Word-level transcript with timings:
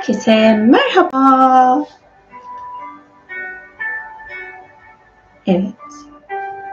Herkese 0.00 0.56
merhaba. 0.56 1.84
Evet, 5.46 5.74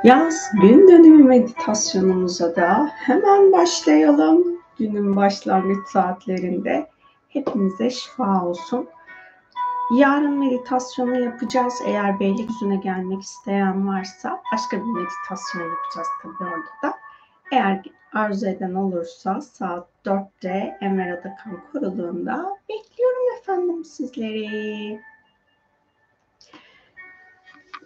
yaz 0.03 0.51
gün 0.61 0.87
dönümü 0.87 1.23
meditasyonumuza 1.23 2.55
da 2.55 2.91
hemen 2.93 3.51
başlayalım. 3.51 4.43
Günün 4.79 5.15
başlangıç 5.15 5.87
saatlerinde 5.87 6.89
hepimize 7.29 7.89
şifa 7.89 8.45
olsun. 8.45 8.87
Yarın 9.95 10.39
meditasyonu 10.39 11.19
yapacağız. 11.19 11.81
Eğer 11.85 12.19
Beylikdüzü'ne 12.19 12.75
gelmek 12.75 13.21
isteyen 13.21 13.87
varsa 13.87 14.41
başka 14.53 14.77
bir 14.77 14.91
meditasyon 14.91 15.63
yapacağız 15.63 16.07
tabii 16.21 16.49
orada 16.49 16.71
da. 16.83 17.06
Eğer 17.51 17.81
arzu 18.13 18.47
eden 18.47 18.73
olursa 18.73 19.41
saat 19.41 19.87
4'te 20.05 20.77
Enver 20.81 21.11
Adakan 21.11 21.63
kuruluğunda 21.71 22.57
bekliyorum 22.69 23.37
efendim 23.39 23.85
sizleri. 23.85 24.99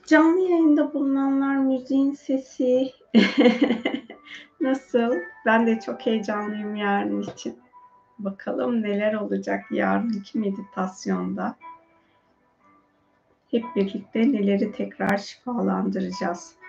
Canlı 0.08 0.40
yayında 0.40 0.94
bulunanlar 0.94 1.56
müziğin 1.56 2.14
sesi 2.14 2.92
nasıl? 4.62 5.16
Ben 5.46 5.68
de 5.68 5.80
çok 5.80 6.06
heyecanlıyım 6.06 6.76
yarın 6.76 7.22
için. 7.22 7.60
Bakalım 8.20 8.84
neler 8.84 9.14
olacak 9.14 9.72
yarınki 9.72 10.40
meditasyonda. 10.40 11.56
Hep 13.52 13.64
birlikte 13.76 14.20
neleri 14.20 14.72
tekrar 14.72 15.18
şifalandıracağız. 15.18 16.61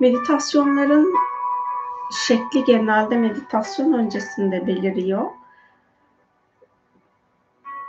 Meditasyonların 0.00 1.14
şekli 2.26 2.64
genelde 2.64 3.16
meditasyon 3.16 3.92
öncesinde 3.92 4.66
beliriyor. 4.66 5.30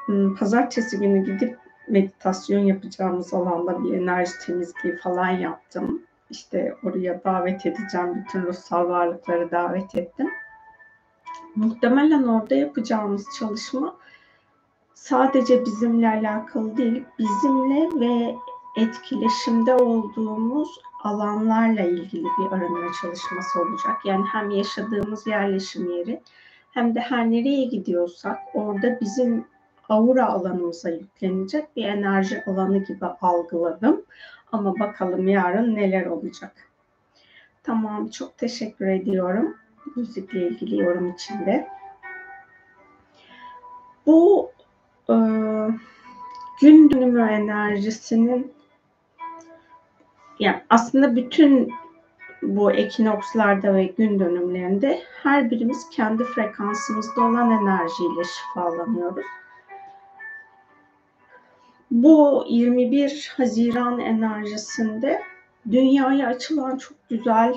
Hmm, 0.06 0.36
pazartesi 0.36 1.00
günü 1.00 1.26
gidip 1.26 1.60
meditasyon 1.88 2.60
yapacağımız 2.60 3.34
alanda 3.34 3.84
bir 3.84 3.94
enerji 3.94 4.32
temizliği 4.46 4.98
falan 4.98 5.30
yaptım. 5.30 6.02
İşte 6.30 6.76
oraya 6.84 7.24
davet 7.24 7.66
edeceğim. 7.66 8.16
Bütün 8.16 8.42
ruhsal 8.42 8.90
varlıkları 8.90 9.52
davet 9.52 9.96
ettim. 9.96 10.30
Muhtemelen 11.56 12.24
orada 12.24 12.56
yapacağımız 12.56 13.28
çalışma 13.40 13.96
sadece 14.94 15.66
bizimle 15.66 16.10
alakalı 16.10 16.78
değil, 16.78 17.04
bizimle 17.20 18.00
ve 18.00 18.36
etkileşimde 18.76 19.76
olduğumuz 19.76 20.80
alanlarla 21.06 21.82
ilgili 21.82 22.24
bir 22.24 22.52
arınma 22.52 22.92
çalışması 23.02 23.62
olacak. 23.62 24.06
Yani 24.06 24.26
hem 24.26 24.50
yaşadığımız 24.50 25.28
yerleşim 25.28 25.92
yeri 25.92 26.22
hem 26.72 26.96
de 26.96 27.00
her 27.00 27.32
nereye 27.32 27.66
gidiyorsak 27.66 28.38
orada 28.54 29.00
bizim 29.02 29.46
aura 29.90 30.28
alanımıza 30.28 30.90
yüklenecek 30.90 31.76
bir 31.76 31.86
enerji 31.86 32.44
alanı 32.46 32.78
gibi 32.78 33.06
algıladım. 33.06 34.02
Ama 34.52 34.80
bakalım 34.80 35.28
yarın 35.28 35.76
neler 35.76 36.06
olacak. 36.06 36.52
Tamam 37.64 38.08
çok 38.08 38.38
teşekkür 38.38 38.88
ediyorum 38.88 39.56
müzikle 39.96 40.48
ilgili 40.48 40.82
yorum 40.82 41.12
içinde. 41.12 41.68
Bu 44.06 44.52
e, 45.10 45.16
gün 46.62 46.90
dönümü 46.90 47.22
enerjisinin 47.22 48.54
yani 50.40 50.62
aslında 50.70 51.16
bütün 51.16 51.74
bu 52.42 52.72
ekinokslarda 52.72 53.74
ve 53.74 53.86
gün 53.86 54.20
dönümlerinde 54.20 55.02
her 55.24 55.52
birimiz 55.52 55.90
kendi 55.90 56.24
frekansımızda 56.24 57.22
olan 57.22 57.52
enerjiyle 57.52 58.24
şifalanıyoruz. 58.24 59.26
Bu 61.92 62.46
21 62.50 63.34
Haziran 63.38 64.00
enerjisinde 64.00 65.22
dünyaya 65.72 66.28
açılan 66.28 66.78
çok 66.78 67.10
güzel 67.10 67.56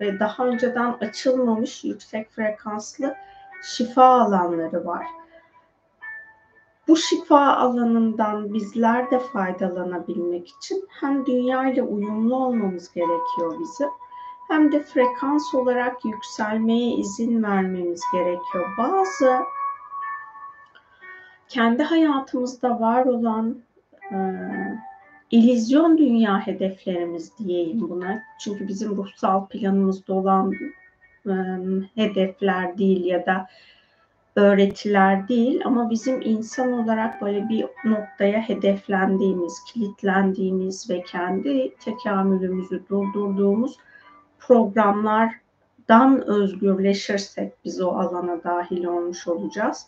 ve 0.00 0.20
daha 0.20 0.46
önceden 0.46 0.96
açılmamış 1.00 1.84
yüksek 1.84 2.30
frekanslı 2.30 3.14
şifa 3.62 4.04
alanları 4.04 4.86
var. 4.86 5.06
Bu 6.88 6.96
şifa 6.96 7.56
alanından 7.56 8.54
bizler 8.54 9.10
de 9.10 9.18
faydalanabilmek 9.18 10.48
için 10.48 10.84
hem 10.88 11.26
dünya 11.26 11.70
ile 11.70 11.82
uyumlu 11.82 12.36
olmamız 12.36 12.92
gerekiyor 12.92 13.60
bizim 13.60 13.88
hem 14.48 14.72
de 14.72 14.82
frekans 14.82 15.54
olarak 15.54 16.04
yükselmeye 16.04 16.96
izin 16.96 17.42
vermemiz 17.42 18.02
gerekiyor. 18.12 18.70
Bazı 18.78 19.38
kendi 21.48 21.82
hayatımızda 21.82 22.80
var 22.80 23.04
olan 23.04 23.58
e, 24.12 24.16
illüzyon 25.30 25.98
dünya 25.98 26.46
hedeflerimiz 26.46 27.38
diyeyim 27.38 27.90
buna. 27.90 28.22
Çünkü 28.40 28.68
bizim 28.68 28.96
ruhsal 28.96 29.46
planımızda 29.46 30.14
olan 30.14 30.52
e, 31.26 31.32
hedefler 31.94 32.78
değil 32.78 33.04
ya 33.04 33.26
da 33.26 33.46
öğretiler 34.38 35.28
değil 35.28 35.62
ama 35.64 35.90
bizim 35.90 36.20
insan 36.22 36.72
olarak 36.72 37.22
böyle 37.22 37.48
bir 37.48 37.66
noktaya 37.84 38.40
hedeflendiğimiz, 38.40 39.64
kilitlendiğimiz 39.64 40.90
ve 40.90 41.02
kendi 41.02 41.74
tekamülümüzü 41.74 42.82
durdurduğumuz 42.88 43.78
programlardan 44.38 46.26
özgürleşirsek 46.26 47.52
biz 47.64 47.80
o 47.80 47.88
alana 47.88 48.44
dahil 48.44 48.84
olmuş 48.84 49.28
olacağız. 49.28 49.86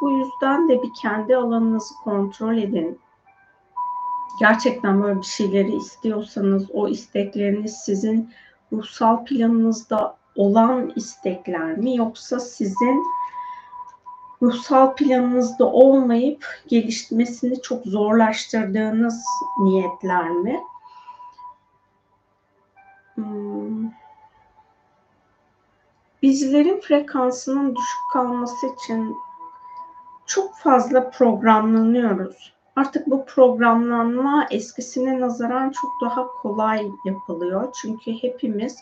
Bu 0.00 0.10
yüzden 0.10 0.68
de 0.68 0.82
bir 0.82 0.90
kendi 1.02 1.36
alanınızı 1.36 1.94
kontrol 2.04 2.56
edin. 2.56 2.98
Gerçekten 4.40 5.02
böyle 5.02 5.18
bir 5.18 5.26
şeyleri 5.26 5.76
istiyorsanız 5.76 6.70
o 6.72 6.88
istekleriniz 6.88 7.76
sizin 7.76 8.30
ruhsal 8.72 9.24
planınızda 9.24 10.16
olan 10.36 10.92
istekler 10.96 11.76
mi 11.76 11.96
yoksa 11.96 12.40
sizin 12.40 13.04
ruhsal 14.42 14.94
planınızda 14.94 15.64
olmayıp 15.64 16.46
gelişmesini 16.68 17.62
çok 17.62 17.84
zorlaştırdığınız 17.84 19.24
niyetler 19.58 20.30
mi? 20.30 20.60
Hmm. 23.14 23.90
Bizlerin 26.22 26.80
frekansının 26.80 27.76
düşük 27.76 28.12
kalması 28.12 28.66
için 28.66 29.16
çok 30.26 30.56
fazla 30.56 31.10
programlanıyoruz. 31.10 32.52
Artık 32.76 33.06
bu 33.06 33.24
programlanma 33.24 34.46
eskisine 34.50 35.20
nazaran 35.20 35.70
çok 35.70 35.90
daha 36.00 36.26
kolay 36.26 36.90
yapılıyor. 37.04 37.72
Çünkü 37.82 38.12
hepimiz 38.12 38.76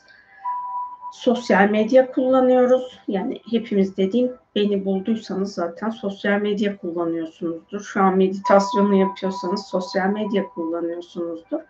sosyal 1.12 1.70
medya 1.70 2.12
kullanıyoruz. 2.12 3.00
Yani 3.08 3.40
hepimiz 3.50 3.96
dediğim 3.96 4.32
beni 4.54 4.84
bulduysanız 4.84 5.54
zaten 5.54 5.90
sosyal 5.90 6.40
medya 6.40 6.76
kullanıyorsunuzdur. 6.76 7.80
Şu 7.80 8.02
an 8.02 8.16
meditasyonu 8.16 8.94
yapıyorsanız 8.94 9.66
sosyal 9.66 10.06
medya 10.06 10.48
kullanıyorsunuzdur. 10.48 11.60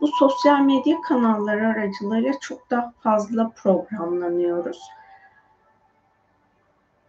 Bu 0.00 0.08
sosyal 0.18 0.60
medya 0.60 1.00
kanalları 1.00 1.66
aracılığıyla 1.68 2.32
çok 2.40 2.70
daha 2.70 2.92
fazla 3.02 3.48
programlanıyoruz. 3.48 4.80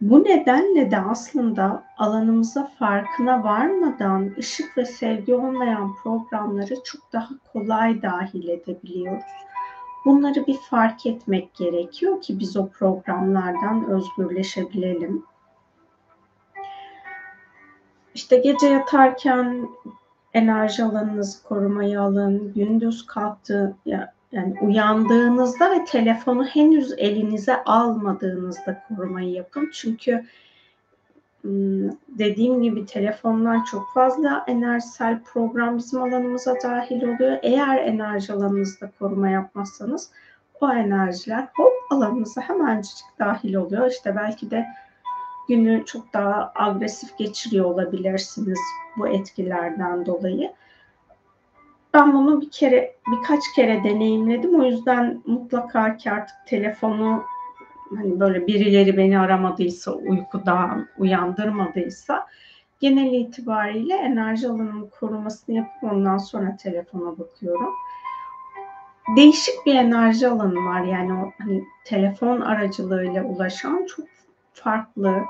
Bu 0.00 0.24
nedenle 0.24 0.90
de 0.90 0.98
aslında 0.98 1.84
alanımıza 1.98 2.70
farkına 2.78 3.44
varmadan 3.44 4.34
ışık 4.38 4.78
ve 4.78 4.84
sevgi 4.84 5.34
olmayan 5.34 5.94
programları 5.94 6.74
çok 6.84 7.12
daha 7.12 7.28
kolay 7.52 8.02
dahil 8.02 8.48
edebiliyoruz. 8.48 9.24
Bunları 10.04 10.46
bir 10.46 10.56
fark 10.56 11.06
etmek 11.06 11.54
gerekiyor 11.54 12.20
ki 12.22 12.38
biz 12.38 12.56
o 12.56 12.68
programlardan 12.68 13.90
özgürleşebilelim. 13.90 15.22
İşte 18.14 18.36
gece 18.36 18.66
yatarken 18.66 19.68
enerji 20.34 20.84
alanınızı 20.84 21.42
korumayı 21.42 22.00
alın. 22.00 22.52
Gündüz 22.54 23.06
kalktı 23.06 23.76
yani 24.32 24.54
uyandığınızda 24.62 25.70
ve 25.70 25.84
telefonu 25.84 26.44
henüz 26.44 26.92
elinize 26.92 27.64
almadığınızda 27.64 28.82
korumayı 28.88 29.30
yapın. 29.30 29.70
Çünkü 29.72 30.24
dediğim 32.08 32.62
gibi 32.62 32.86
telefonlar 32.86 33.64
çok 33.64 33.92
fazla 33.94 34.44
enerjisel 34.46 35.22
program 35.22 35.78
bizim 35.78 36.02
alanımıza 36.02 36.54
dahil 36.64 37.02
oluyor. 37.02 37.38
Eğer 37.42 37.76
enerji 37.76 38.32
alanınızda 38.32 38.90
koruma 38.98 39.28
yapmazsanız 39.28 40.10
o 40.60 40.72
enerjiler 40.72 41.48
hop 41.56 41.72
alanınıza 41.90 42.40
hemencik 42.40 43.04
dahil 43.18 43.54
oluyor. 43.54 43.90
İşte 43.90 44.16
belki 44.16 44.50
de 44.50 44.66
günü 45.48 45.84
çok 45.86 46.12
daha 46.12 46.52
agresif 46.54 47.18
geçiriyor 47.18 47.64
olabilirsiniz 47.64 48.58
bu 48.96 49.08
etkilerden 49.08 50.06
dolayı. 50.06 50.52
Ben 51.94 52.12
bunu 52.12 52.40
bir 52.40 52.50
kere 52.50 52.94
birkaç 53.12 53.40
kere 53.56 53.84
deneyimledim. 53.84 54.60
O 54.60 54.64
yüzden 54.64 55.22
mutlaka 55.26 55.96
ki 55.96 56.10
artık 56.10 56.36
telefonu 56.46 57.22
hani 57.96 58.20
böyle 58.20 58.46
birileri 58.46 58.96
beni 58.96 59.18
aramadıysa, 59.18 59.92
uykudan 59.92 60.88
uyandırmadıysa 60.98 62.26
genel 62.80 63.12
itibariyle 63.12 63.94
enerji 63.94 64.48
alanının 64.48 64.90
korumasını 65.00 65.56
yapıp 65.56 65.84
ondan 65.84 66.18
sonra 66.18 66.56
telefona 66.56 67.18
bakıyorum. 67.18 67.74
Değişik 69.16 69.54
bir 69.66 69.74
enerji 69.74 70.28
alanı 70.28 70.66
var 70.66 70.80
yani 70.80 71.12
o 71.12 71.32
hani 71.38 71.64
telefon 71.84 72.40
aracılığıyla 72.40 73.24
ulaşan 73.24 73.86
çok 73.86 74.06
farklı 74.52 75.24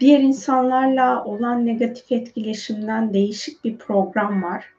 diğer 0.00 0.20
insanlarla 0.20 1.24
olan 1.24 1.66
negatif 1.66 2.12
etkileşimden 2.12 3.14
değişik 3.14 3.64
bir 3.64 3.78
program 3.78 4.42
var. 4.42 4.74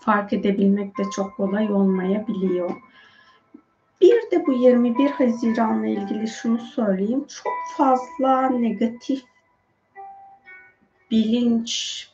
Fark 0.00 0.32
edebilmek 0.32 0.98
de 0.98 1.02
çok 1.16 1.36
kolay 1.36 1.72
olmayabiliyor. 1.72 2.70
Bir 4.00 4.30
de 4.30 4.46
bu 4.46 4.52
21 4.52 5.10
Haziran'la 5.10 5.86
ilgili 5.86 6.28
şunu 6.28 6.58
söyleyeyim. 6.58 7.26
Çok 7.28 7.52
fazla 7.76 8.50
negatif 8.50 9.24
bilinç 11.10 12.06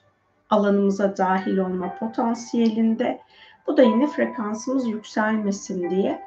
alanımıza 0.51 1.17
dahil 1.17 1.57
olma 1.59 1.99
potansiyelinde. 1.99 3.21
Bu 3.67 3.77
da 3.77 3.83
yine 3.83 4.07
frekansımız 4.07 4.89
yükselmesin 4.89 5.91
diye. 5.91 6.23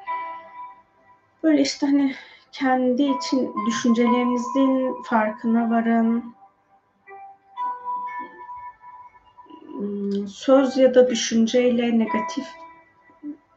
Böyle 1.42 1.62
işte 1.62 1.86
hani 1.86 2.14
kendi 2.52 3.02
için 3.02 3.54
düşüncelerinizin 3.66 5.02
farkına 5.02 5.70
varın. 5.70 6.34
Hmm, 9.66 10.28
söz 10.28 10.76
ya 10.76 10.94
da 10.94 11.10
düşünceyle 11.10 11.98
negatif 11.98 12.46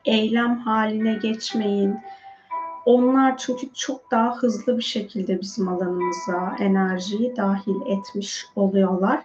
eylem 0.05 0.59
haline 0.59 1.13
geçmeyin. 1.13 1.95
Onlar 2.85 3.37
çünkü 3.37 3.73
çok 3.73 4.11
daha 4.11 4.35
hızlı 4.35 4.77
bir 4.77 4.83
şekilde 4.83 5.41
bizim 5.41 5.67
alanımıza 5.67 6.55
enerjiyi 6.59 7.35
dahil 7.35 7.75
etmiş 7.85 8.45
oluyorlar. 8.55 9.19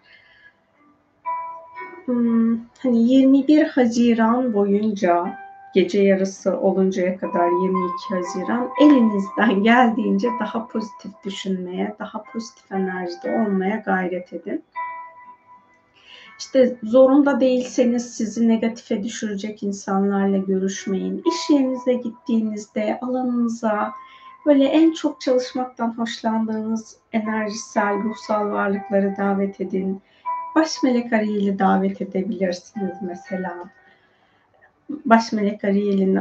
Hmm, 2.04 2.58
hani 2.82 3.12
21 3.12 3.64
Haziran 3.64 4.54
boyunca 4.54 5.38
gece 5.74 6.02
yarısı 6.02 6.60
oluncaya 6.60 7.16
kadar 7.16 7.62
22 7.62 8.14
Haziran 8.14 8.68
elinizden 8.80 9.62
geldiğince 9.62 10.28
daha 10.40 10.66
pozitif 10.66 11.12
düşünmeye, 11.24 11.96
daha 11.98 12.22
pozitif 12.22 12.72
enerjide 12.72 13.30
olmaya 13.40 13.76
gayret 13.76 14.32
edin. 14.32 14.64
İşte 16.38 16.76
zorunda 16.82 17.40
değilseniz 17.40 18.14
sizi 18.14 18.48
negatife 18.48 19.02
düşürecek 19.02 19.62
insanlarla 19.62 20.38
görüşmeyin. 20.38 21.22
İş 21.26 21.50
yerinize 21.50 21.94
gittiğinizde 21.94 22.98
alanınıza 23.02 23.92
böyle 24.46 24.64
en 24.64 24.92
çok 24.92 25.20
çalışmaktan 25.20 25.98
hoşlandığınız 25.98 26.96
enerjisel, 27.12 28.02
ruhsal 28.02 28.50
varlıkları 28.50 29.14
davet 29.16 29.60
edin. 29.60 30.02
Baş 30.54 30.82
melek 30.82 31.12
arayıyla 31.12 31.58
davet 31.58 32.00
edebilirsiniz 32.00 32.96
mesela 33.02 33.54
baş 35.04 35.32
melek 35.32 35.64
Ariel'in 35.64 36.18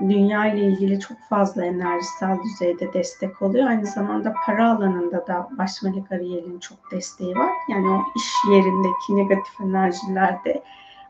dünya 0.00 0.46
ile 0.46 0.64
ilgili 0.64 1.00
çok 1.00 1.18
fazla 1.28 1.64
enerjisel 1.64 2.38
düzeyde 2.44 2.92
destek 2.92 3.42
oluyor. 3.42 3.68
Aynı 3.68 3.86
zamanda 3.86 4.34
para 4.46 4.70
alanında 4.70 5.26
da 5.26 5.48
baş 5.50 5.82
melek 5.82 6.12
Ariel'in 6.12 6.58
çok 6.58 6.78
desteği 6.90 7.36
var. 7.36 7.52
Yani 7.68 7.88
o 7.88 8.02
iş 8.16 8.32
yerindeki 8.50 9.16
negatif 9.16 9.60
enerjilerde 9.60 10.62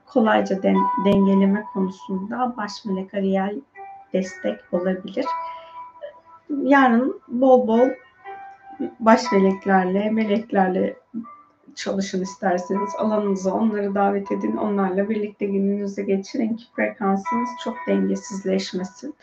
kolayca 0.07 0.63
den, 0.63 0.77
dengeleme 1.05 1.65
konusunda 1.73 2.55
baş 2.57 2.85
melek 2.85 3.15
Ariel 3.15 3.61
destek 4.13 4.61
olabilir. 4.73 5.27
Yarın 6.63 7.21
bol 7.29 7.69
bol 7.69 7.89
baş 9.01 9.33
meleklerle, 9.33 10.11
meleklerle 10.11 10.97
çalışın 11.75 12.23
isterseniz 12.23 12.91
alanınıza 12.99 13.53
onları 13.53 13.95
davet 13.95 14.33
edin. 14.33 14.57
Onlarla 14.57 15.09
birlikte 15.09 15.47
gününüzü 15.47 16.03
geçirin 16.03 16.57
ki 16.57 16.65
frekansınız 16.77 17.49
çok 17.65 17.75
dengesizleşmesin. 17.89 19.15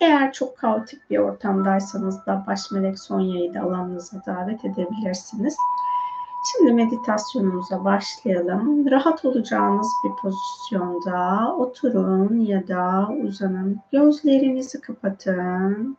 Eğer 0.00 0.32
çok 0.32 0.58
kaotik 0.58 1.10
bir 1.10 1.18
ortamdaysanız 1.18 2.26
da 2.26 2.44
baş 2.46 2.70
melek 2.70 2.98
Sonya'yı 2.98 3.54
da 3.54 3.60
alanınıza 3.60 4.22
davet 4.26 4.64
edebilirsiniz. 4.64 5.56
Şimdi 6.52 6.72
meditasyonumuza 6.72 7.84
başlayalım. 7.84 8.90
Rahat 8.90 9.24
olacağınız 9.24 9.88
bir 10.04 10.10
pozisyonda 10.22 11.54
oturun 11.56 12.40
ya 12.40 12.68
da 12.68 13.08
uzanın. 13.22 13.80
Gözlerinizi 13.92 14.80
kapatın. 14.80 15.96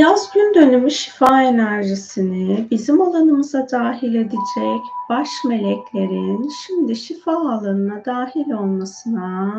Yaz 0.00 0.32
gün 0.32 0.54
dönümü 0.54 0.90
şifa 0.90 1.42
enerjisini 1.42 2.68
bizim 2.70 3.00
alanımıza 3.00 3.66
dahil 3.72 4.14
edecek 4.14 4.80
baş 5.08 5.28
meleklerin 5.44 6.48
şimdi 6.66 6.96
şifa 6.96 7.32
alanına 7.32 8.04
dahil 8.04 8.50
olmasına 8.50 9.54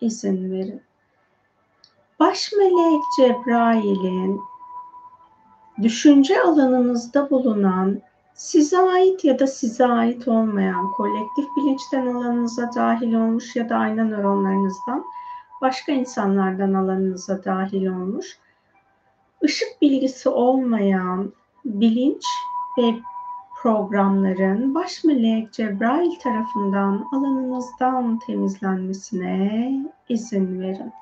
izin 0.00 0.50
verin. 0.50 0.82
Baş 2.20 2.52
melek 2.52 3.02
Cebrail'in 3.16 4.40
düşünce 5.82 6.42
alanınızda 6.42 7.30
bulunan 7.30 8.00
size 8.34 8.78
ait 8.78 9.24
ya 9.24 9.38
da 9.38 9.46
size 9.46 9.86
ait 9.86 10.28
olmayan 10.28 10.92
kolektif 10.92 11.46
bilinçten 11.56 12.06
alanınıza 12.06 12.70
dahil 12.76 13.14
olmuş 13.14 13.56
ya 13.56 13.68
da 13.68 13.76
ayna 13.76 14.04
nöronlarınızdan 14.04 15.04
başka 15.60 15.92
insanlardan 15.92 16.74
alanınıza 16.74 17.44
dahil 17.44 17.86
olmuş 17.86 18.38
ışık 19.44 19.82
bilgisi 19.82 20.28
olmayan 20.28 21.32
bilinç 21.64 22.24
ve 22.78 22.94
programların 23.62 24.74
baş 24.74 25.04
melek 25.04 25.52
Cebrail 25.52 26.18
tarafından 26.22 27.06
alanınızdan 27.12 28.18
temizlenmesine 28.18 29.72
izin 30.08 30.60
verin. 30.60 30.92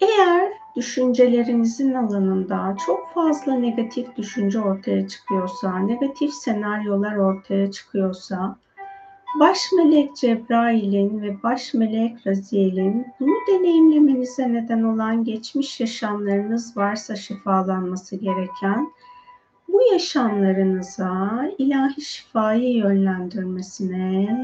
Eğer 0.00 0.52
düşüncelerinizin 0.76 1.94
alanında 1.94 2.76
çok 2.86 3.14
fazla 3.14 3.54
negatif 3.54 4.16
düşünce 4.16 4.60
ortaya 4.60 5.08
çıkıyorsa, 5.08 5.78
negatif 5.78 6.34
senaryolar 6.34 7.16
ortaya 7.16 7.70
çıkıyorsa, 7.70 8.56
Baş 9.34 9.72
melek 9.76 10.16
Cebrail'in 10.16 11.22
ve 11.22 11.42
baş 11.42 11.74
melek 11.74 12.26
Raziel'in 12.26 13.06
bunu 13.20 13.34
deneyimlemenize 13.48 14.52
neden 14.52 14.82
olan 14.82 15.24
geçmiş 15.24 15.80
yaşamlarınız 15.80 16.76
varsa 16.76 17.16
şifalanması 17.16 18.16
gereken 18.16 18.92
bu 19.68 19.82
yaşamlarınıza 19.92 21.42
ilahi 21.58 22.00
şifayı 22.00 22.76
yönlendirmesine 22.76 24.38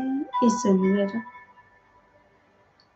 izin 0.47 0.95
verin. 0.95 1.23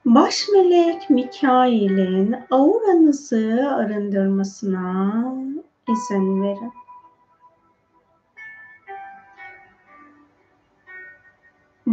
Baş 0.05 0.49
melek 0.53 1.11
Mikail'in 1.11 2.37
auranızı 2.51 3.71
arındırmasına 3.75 5.25
izin 5.89 6.43
verin. 6.43 6.73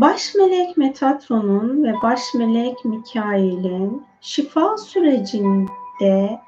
Baş 0.01 0.35
melek 0.35 0.77
Metatron'un 0.77 1.83
ve 1.83 1.93
baş 2.03 2.33
melek 2.33 2.85
Mikail'in 2.85 4.03
şifa 4.21 4.77
sürecinde 4.77 6.39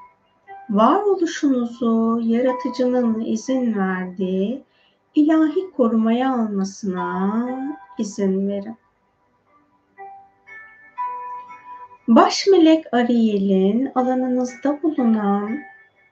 varoluşunuzu 0.70 2.20
yaratıcının 2.22 3.20
izin 3.20 3.74
verdiği 3.74 4.64
ilahi 5.14 5.70
korumaya 5.76 6.32
almasına 6.32 7.44
izin 7.98 8.48
verin. 8.48 8.76
Baş 12.08 12.46
melek 12.46 12.94
Ariel'in 12.94 13.92
alanınızda 13.94 14.82
bulunan 14.82 15.58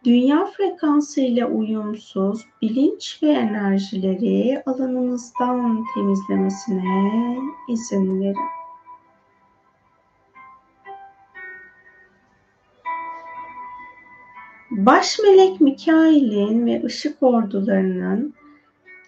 dünya 0.09 0.47
frekansı 0.47 1.21
ile 1.21 1.47
uyumsuz 1.47 2.47
bilinç 2.63 3.19
ve 3.23 3.29
enerjileri 3.29 4.63
alanınızdan 4.67 5.85
temizlemesine 5.95 7.39
izin 7.69 8.21
verin. 8.21 8.37
Baş 14.71 15.19
melek 15.19 15.61
Mikail'in 15.61 16.67
ve 16.67 16.83
ışık 16.85 17.23
ordularının 17.23 18.35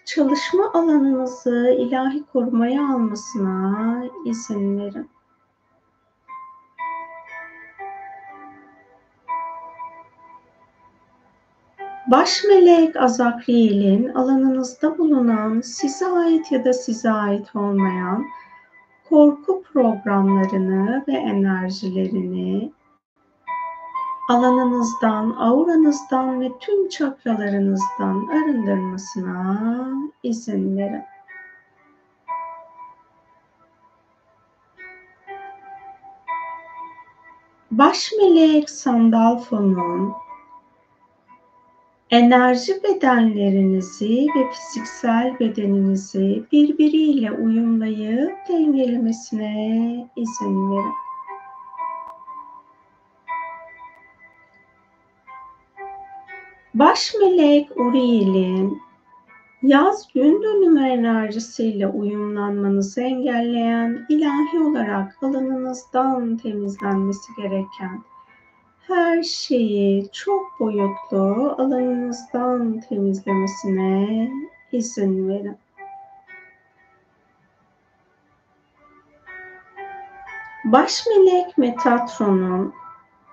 çalışma 0.05 0.71
alanınızı 0.73 1.75
ilahi 1.79 2.23
korumaya 2.33 2.93
almasına 2.93 4.03
izin 4.25 4.79
verin. 4.79 5.10
Baş 12.11 12.43
melek 12.43 12.95
Azakriel'in 12.95 14.07
alanınızda 14.09 14.97
bulunan 14.97 15.61
size 15.61 16.07
ait 16.07 16.51
ya 16.51 16.65
da 16.65 16.73
size 16.73 17.11
ait 17.11 17.55
olmayan 17.55 18.25
korku 19.09 19.63
programlarını 19.63 21.03
ve 21.07 21.11
enerjilerini 21.11 22.71
alanınızdan, 24.29 25.29
auranızdan 25.29 26.41
ve 26.41 26.51
tüm 26.59 26.89
çakralarınızdan 26.89 28.27
arındırmasına 28.27 29.59
izin 30.23 30.77
verin. 30.77 31.03
Baş 37.71 38.11
melek 38.19 38.69
Sandalfo'nun 38.69 40.13
enerji 42.11 42.83
bedenlerinizi 42.83 44.27
ve 44.35 44.51
fiziksel 44.51 45.39
bedeninizi 45.39 46.43
birbiriyle 46.51 47.31
uyumlayıp 47.31 48.37
dengelemesine 48.49 50.07
izin 50.15 50.71
verin. 50.71 50.93
Baş 56.73 57.13
melek 57.21 57.77
Uriel'in 57.77 58.81
yaz 59.63 60.07
gün 60.13 60.43
dönümü 60.43 60.87
enerjisiyle 60.87 61.87
uyumlanmanızı 61.87 63.01
engelleyen 63.01 64.05
ilahi 64.09 64.59
olarak 64.59 65.17
alanınızdan 65.23 66.37
temizlenmesi 66.37 67.31
gereken 67.37 68.10
her 68.91 69.23
şeyi 69.23 70.11
çok 70.11 70.59
boyutlu 70.59 71.55
alanınızdan 71.57 72.79
temizlemesine 72.89 74.31
izin 74.71 75.29
verin. 75.29 75.57
Baş 80.65 81.03
melek 81.07 81.57
Metatron'un 81.57 82.73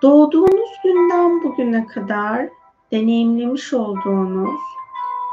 doğduğunuz 0.01 0.69
günden 0.83 1.43
bugüne 1.43 1.87
kadar 1.87 2.49
deneyimlemiş 2.91 3.73
olduğunuz 3.73 4.59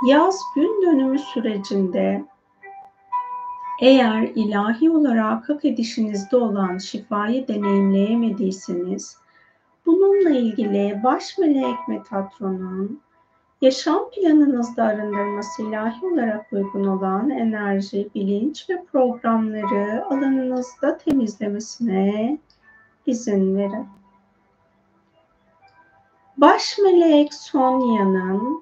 yaz 0.07 0.41
gün 0.55 0.83
dönümü 0.83 1.19
sürecinde 1.19 2.25
eğer 3.81 4.23
ilahi 4.23 4.91
olarak 4.91 5.49
hak 5.49 5.65
edişinizde 5.65 6.37
olan 6.37 6.79
şifayı 6.79 7.49
deneyimleyemediyseniz 7.49 9.26
bununla 9.87 10.31
ilgili 10.31 11.01
baş 11.05 11.39
melek 11.39 11.89
Metatron'un 11.89 13.01
yaşam 13.61 14.11
planınızda 14.11 14.85
arındırması 14.85 15.63
ilahi 15.63 16.07
olarak 16.07 16.53
uygun 16.53 16.85
olan 16.85 17.31
enerji, 17.31 18.09
bilinç 18.15 18.71
ve 18.71 18.85
programları 18.85 20.05
alanınızda 20.05 20.99
temizlemesine 20.99 22.39
izin 23.07 23.57
verin. 23.57 23.87
Baş 26.37 26.79
melek 26.79 27.35
Sonya'nın 27.35 28.61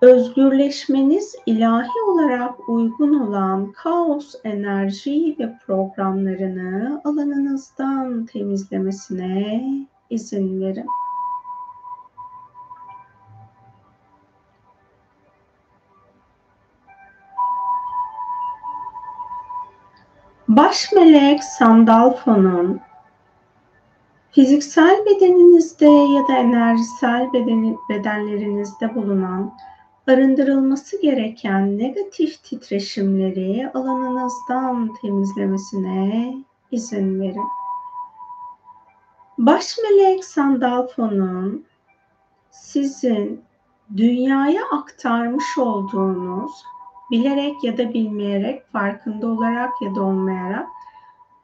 özgürleşmeniz 0.00 1.34
ilahi 1.46 2.02
olarak 2.08 2.68
uygun 2.68 3.20
olan 3.20 3.72
kaos 3.72 4.34
enerji 4.44 5.36
ve 5.38 5.58
programlarını 5.66 7.00
alanınızdan 7.04 8.26
temizlemesine 8.26 9.64
izin 10.12 10.60
verin. 10.60 10.86
Baş 20.48 20.92
melek 20.92 21.44
Sandalfo'nun 21.44 22.80
fiziksel 24.30 25.04
bedeninizde 25.06 25.88
ya 25.88 26.28
da 26.28 26.36
enerjisel 26.36 27.32
bedeni, 27.32 27.76
bedenlerinizde 27.88 28.94
bulunan 28.94 29.54
arındırılması 30.08 31.02
gereken 31.02 31.78
negatif 31.78 32.42
titreşimleri 32.42 33.70
alanınızdan 33.74 34.94
temizlemesine 35.02 36.34
izin 36.70 37.20
verin. 37.20 37.61
Baş 39.42 39.78
melek 39.78 40.24
Sandalfo'nun 40.24 41.64
sizin 42.50 43.44
dünyaya 43.96 44.62
aktarmış 44.70 45.58
olduğunuz 45.58 46.52
bilerek 47.10 47.64
ya 47.64 47.78
da 47.78 47.94
bilmeyerek, 47.94 48.66
farkında 48.72 49.26
olarak 49.26 49.70
ya 49.82 49.94
da 49.94 50.02
olmayarak 50.02 50.66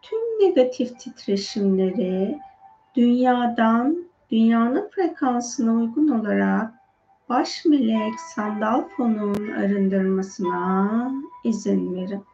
tüm 0.02 0.18
negatif 0.18 0.98
titreşimleri 0.98 2.38
dünyadan, 2.96 4.04
dünyanın 4.30 4.88
frekansına 4.94 5.72
uygun 5.72 6.08
olarak 6.08 6.74
baş 7.28 7.64
melek 7.64 8.20
Sandalfo'nun 8.20 9.48
arındırmasına 9.48 11.12
izin 11.44 11.94
verin. 11.94 12.27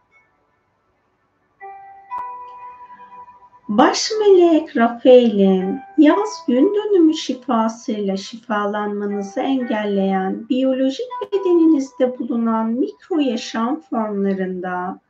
Baş 3.78 4.11
melek 4.21 4.76
Rafael'in 4.76 5.81
yaz 5.99 6.47
gün 6.47 6.75
dönümü 6.75 7.14
şifasıyla 7.14 8.16
şifalanmanızı 8.16 9.40
engelleyen 9.40 10.49
biyolojik 10.49 11.07
bedeninizde 11.33 12.19
bulunan 12.19 12.71
mikro 12.71 13.19
yaşam 13.19 13.81
formlarında 13.81 15.00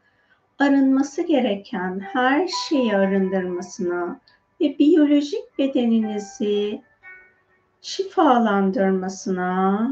arınması 0.59 1.23
gereken 1.23 2.01
her 2.01 2.49
şeyi 2.49 2.97
arındırmasına 2.97 4.21
ve 4.61 4.79
biyolojik 4.79 5.59
bedeninizi 5.59 6.83
şifalandırmasına 7.83 9.91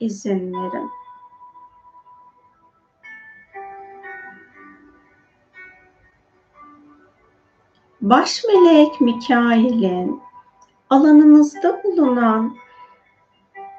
izin 0.00 0.52
verin. 0.52 0.90
Baş 8.00 8.44
melek 8.44 9.00
Mikail'in 9.00 10.20
alanınızda 10.90 11.82
bulunan 11.84 12.56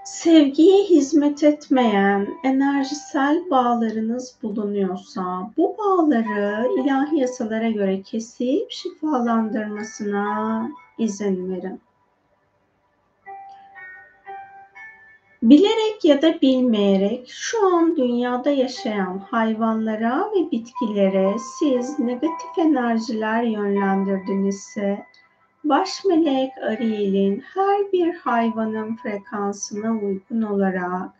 sevgiye 0.05 0.83
hizmet 0.83 1.43
etmeyen 1.43 2.27
enerjisel 2.43 3.43
bağlarınız 3.51 4.35
bulunuyorsa 4.43 5.51
bu 5.57 5.77
bağları 5.77 6.67
ilahi 6.79 7.19
yasalara 7.19 7.69
göre 7.69 8.01
kesip 8.01 8.71
şifalandırmasına 8.71 10.69
izin 10.97 11.51
verin. 11.51 11.81
Bilerek 15.43 16.05
ya 16.05 16.21
da 16.21 16.41
bilmeyerek 16.41 17.29
şu 17.29 17.75
an 17.75 17.97
dünyada 17.97 18.49
yaşayan 18.49 19.17
hayvanlara 19.17 20.31
ve 20.35 20.51
bitkilere 20.51 21.35
siz 21.59 21.99
negatif 21.99 22.57
enerjiler 22.57 23.43
yönlendirdinizse 23.43 25.05
baş 25.63 26.05
melek 26.05 26.51
Ariel'in 26.63 27.43
her 27.53 27.91
bir 27.91 28.13
hayvanın 28.13 28.95
frekansına 28.95 29.91
uygun 29.91 30.41
olarak 30.41 31.18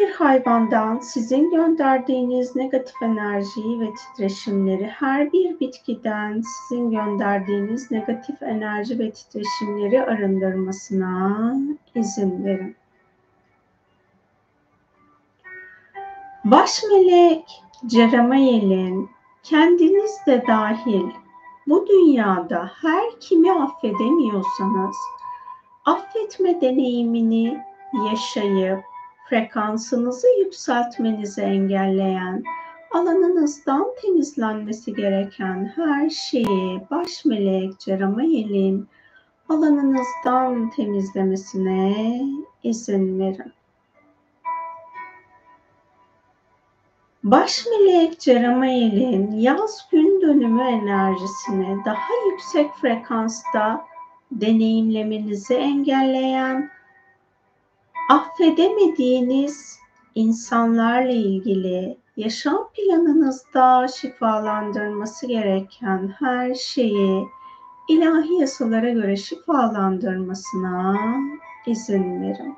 bir 0.00 0.10
hayvandan 0.10 0.98
sizin 0.98 1.50
gönderdiğiniz 1.50 2.56
negatif 2.56 3.02
enerjiyi 3.02 3.80
ve 3.80 3.94
titreşimleri, 3.94 4.86
her 4.86 5.32
bir 5.32 5.60
bitkiden 5.60 6.42
sizin 6.42 6.90
gönderdiğiniz 6.90 7.90
negatif 7.90 8.42
enerji 8.42 8.98
ve 8.98 9.10
titreşimleri 9.10 10.02
arındırmasına 10.02 11.56
izin 11.94 12.44
verin. 12.44 12.76
Baş 16.44 16.82
melek 16.90 17.62
Ceramael'in 17.86 19.10
kendiniz 19.42 20.18
de 20.26 20.44
dahil 20.48 21.06
bu 21.66 21.86
dünyada 21.86 22.70
her 22.82 23.20
kimi 23.20 23.52
affedemiyorsanız 23.52 24.96
affetme 25.84 26.60
deneyimini 26.60 27.64
yaşayıp 28.10 28.84
frekansınızı 29.28 30.26
yükseltmenizi 30.38 31.40
engelleyen, 31.40 32.42
alanınızdan 32.90 33.86
temizlenmesi 34.02 34.94
gereken 34.94 35.72
her 35.76 36.10
şeyi 36.10 36.80
baş 36.90 37.24
melek 37.24 37.80
Ceramael'in 37.80 38.88
alanınızdan 39.48 40.70
temizlemesine 40.70 42.20
izin 42.62 43.18
verin. 43.20 43.52
Baş 47.24 47.66
melek 47.66 48.20
Ceramael'in 48.20 49.32
yaz 49.32 49.88
gün 49.92 50.20
dönümü 50.20 50.62
enerjisini 50.62 51.78
daha 51.84 52.30
yüksek 52.30 52.74
frekansta 52.74 53.84
deneyimlemenizi 54.32 55.54
engelleyen 55.54 56.70
affedemediğiniz 58.08 59.78
insanlarla 60.14 61.12
ilgili 61.12 61.98
yaşam 62.16 62.68
planınızda 62.76 63.88
şifalandırması 63.88 65.26
gereken 65.26 66.14
her 66.18 66.54
şeyi 66.54 67.26
ilahi 67.88 68.34
yasalara 68.34 68.90
göre 68.90 69.16
şifalandırmasına 69.16 70.96
izin 71.66 72.22
verin. 72.22 72.56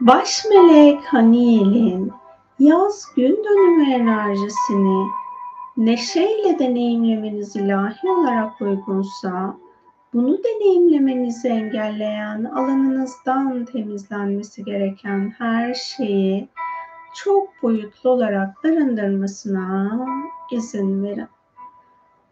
Baş 0.00 0.44
melek 0.50 1.04
Haniel'in 1.04 2.19
yaz 2.60 3.06
gün 3.16 3.44
dönümü 3.44 3.92
enerjisini 3.92 5.06
neşeyle 5.76 6.58
deneyimlemeniz 6.58 7.56
ilahi 7.56 8.10
olarak 8.10 8.60
uygunsa 8.60 9.56
bunu 10.14 10.38
deneyimlemenizi 10.44 11.48
engelleyen 11.48 12.44
alanınızdan 12.44 13.64
temizlenmesi 13.64 14.64
gereken 14.64 15.34
her 15.38 15.74
şeyi 15.74 16.48
çok 17.14 17.62
boyutlu 17.62 18.10
olarak 18.10 18.64
arındırmasına 18.64 20.00
izin 20.52 21.04
verin. 21.04 21.28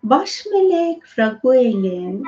Baş 0.02 0.46
melek 0.52 1.18
Raguel'in 1.18 2.24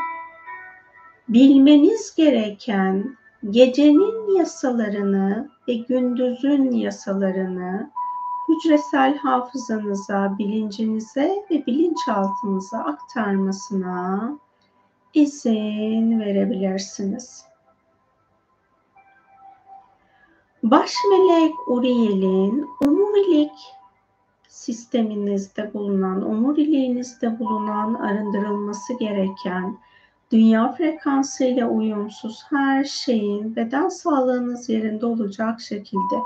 bilmeniz 1.28 2.14
gereken 2.16 3.16
gecenin 3.48 4.36
yasalarını 4.38 5.48
ve 5.68 5.74
gündüzün 5.74 6.70
yasalarını 6.70 7.90
hücresel 8.48 9.16
hafızanıza, 9.16 10.36
bilincinize 10.38 11.44
ve 11.50 11.66
bilinçaltınıza 11.66 12.78
aktarmasına 12.78 14.38
izin 15.14 16.20
verebilirsiniz. 16.20 17.44
Baş 20.62 20.94
melek 21.10 21.54
Uriel'in 21.66 22.68
omurilik 22.86 23.52
sisteminizde 24.48 25.74
bulunan, 25.74 26.30
omuriliğinizde 26.30 27.38
bulunan 27.38 27.94
arındırılması 27.94 28.98
gereken 28.98 29.78
dünya 30.32 30.72
frekansıyla 30.72 31.68
uyumsuz 31.68 32.42
her 32.50 32.84
şeyin 32.84 33.56
beden 33.56 33.88
sağlığınız 33.88 34.68
yerinde 34.68 35.06
olacak 35.06 35.60
şekilde 35.60 36.16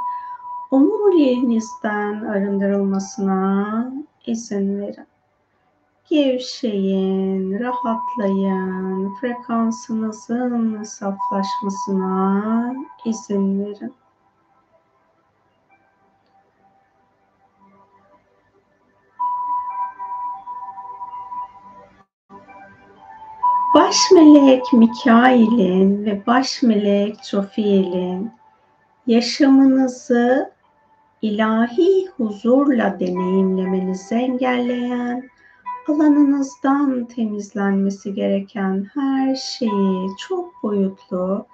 omuriliğinizden 0.70 2.24
arındırılmasına 2.24 3.92
izin 4.26 4.80
verin. 4.80 5.06
Gevşeyin, 6.10 7.58
rahatlayın, 7.60 9.14
frekansınızın 9.20 10.82
saflaşmasına 10.82 12.74
izin 13.04 13.60
verin. 13.60 13.94
Baş 23.94 24.10
melek 24.10 24.72
Mikail'in 24.72 26.04
ve 26.04 26.26
baş 26.26 26.62
melek 26.62 27.24
Çofiel'in 27.24 28.30
yaşamınızı 29.06 30.52
ilahi 31.22 32.08
huzurla 32.16 33.00
deneyimlemenizi 33.00 34.14
engelleyen, 34.14 35.28
alanınızdan 35.88 37.04
temizlenmesi 37.04 38.14
gereken 38.14 38.86
her 38.94 39.34
şeyi 39.34 40.08
çok 40.28 40.62
boyutlu 40.62 41.46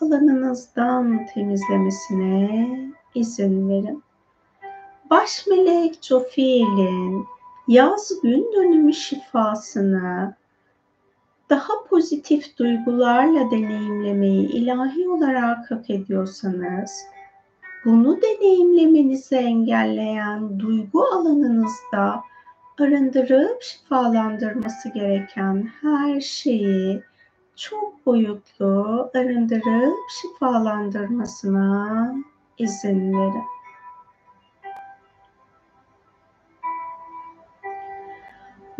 alanınızdan 0.00 1.26
temizlemesine 1.34 2.68
izin 3.14 3.68
verin. 3.68 4.02
Baş 5.10 5.46
melek 5.46 5.98
Jofiel'in 6.02 7.26
yaz 7.68 8.12
gün 8.22 8.52
dönümü 8.56 8.92
şifasını 8.92 10.37
daha 11.50 11.72
pozitif 11.90 12.58
duygularla 12.58 13.50
deneyimlemeyi 13.50 14.48
ilahi 14.48 15.08
olarak 15.08 15.70
hak 15.70 15.90
ediyorsanız, 15.90 17.02
bunu 17.84 18.22
deneyimlemenizi 18.22 19.36
engelleyen 19.36 20.60
duygu 20.60 21.04
alanınızda 21.04 22.22
arındırıp 22.80 23.62
şifalandırması 23.62 24.88
gereken 24.88 25.68
her 25.80 26.20
şeyi 26.20 27.02
çok 27.56 28.06
boyutlu 28.06 29.10
arındırıp 29.14 29.96
şifalandırmasına 30.20 32.14
izin 32.58 33.12
verin. 33.12 33.57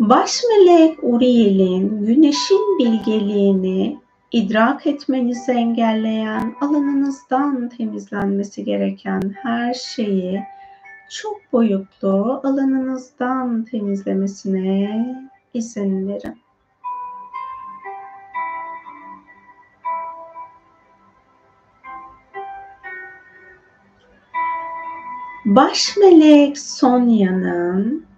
Baş 0.09 0.41
melek 0.49 0.97
Uriel'in 1.01 2.05
güneşin 2.05 2.79
bilgeliğini 2.79 3.99
idrak 4.31 4.87
etmenizi 4.87 5.51
engelleyen 5.51 6.55
alanınızdan 6.61 7.69
temizlenmesi 7.69 8.63
gereken 8.63 9.21
her 9.43 9.73
şeyi 9.73 10.43
çok 11.09 11.53
boyutlu 11.53 12.41
alanınızdan 12.43 13.63
temizlemesine 13.63 15.15
izin 15.53 16.07
verin. 16.07 16.37
Baş 25.45 25.97
melek 25.97 26.59
Sonya'nın 26.59 28.08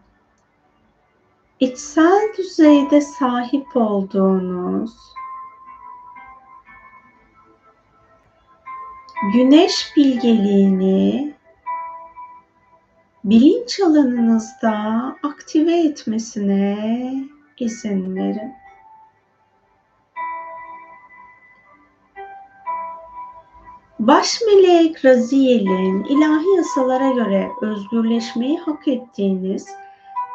içsel 1.62 2.34
düzeyde 2.38 3.02
sahip 3.02 3.68
olduğunuz 3.76 4.92
güneş 9.34 9.94
bilgeliğini 9.98 11.34
bilinç 13.24 13.80
alanınızda 13.80 14.72
aktive 15.24 15.80
etmesine 15.80 16.78
izin 17.60 18.16
verin. 18.16 18.54
Baş 24.00 24.42
melek 24.42 25.06
Raziel'in 25.06 26.04
ilahi 26.04 26.58
yasalara 26.58 27.10
göre 27.10 27.52
özgürleşmeyi 27.62 28.60
hak 28.60 28.88
ettiğiniz 28.88 29.68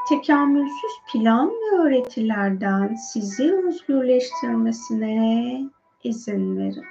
tekamülsüz 0.09 0.92
plan 1.12 1.49
ve 1.49 1.79
öğretilerden 1.79 2.95
sizi 2.95 3.55
özgürleştirmesine 3.55 5.61
izin 6.05 6.59
verin. 6.59 6.85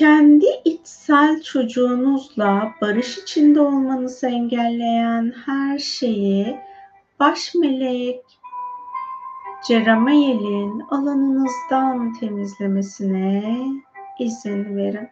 kendi 0.00 0.46
içsel 0.64 1.42
çocuğunuzla 1.42 2.74
barış 2.80 3.18
içinde 3.18 3.60
olmanızı 3.60 4.26
engelleyen 4.26 5.34
her 5.46 5.78
şeyi 5.78 6.60
baş 7.20 7.54
melek 7.54 8.20
Ceramael'in 9.66 10.80
alanınızdan 10.90 12.12
temizlemesine 12.12 13.58
izin 14.18 14.76
verin. 14.76 15.08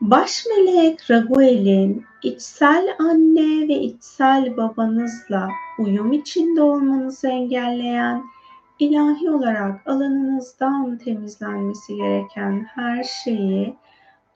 Baş 0.00 0.46
melek 0.46 1.10
Raguel'in 1.10 2.04
içsel 2.22 2.96
anne 2.98 3.68
ve 3.68 3.74
içsel 3.74 4.56
babanızla 4.56 5.48
uyum 5.78 6.12
içinde 6.12 6.62
olmanızı 6.62 7.28
engelleyen 7.28 8.24
ilahi 8.78 9.30
olarak 9.30 9.86
alanınızdan 9.86 10.98
temizlenmesi 10.98 11.96
gereken 11.96 12.66
her 12.74 13.04
şeyi 13.04 13.76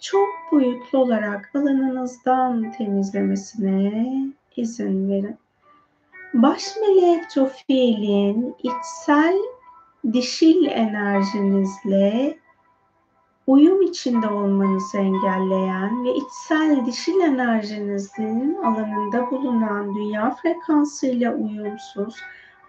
çok 0.00 0.28
boyutlu 0.52 0.98
olarak 0.98 1.50
alanınızdan 1.54 2.72
temizlemesine 2.72 4.08
izin 4.56 5.08
verin. 5.10 5.36
Baş 6.34 6.62
melek 6.80 7.30
Jofiel'in 7.30 8.54
içsel 8.62 9.38
dişil 10.12 10.66
enerjinizle 10.66 12.38
uyum 13.48 13.82
içinde 13.82 14.28
olmanızı 14.28 14.98
engelleyen 14.98 16.04
ve 16.04 16.14
içsel 16.14 16.86
dişil 16.86 17.20
enerjinizin 17.20 18.54
alanında 18.54 19.30
bulunan 19.30 19.94
dünya 19.94 20.30
frekansıyla 20.30 21.34
uyumsuz 21.34 22.14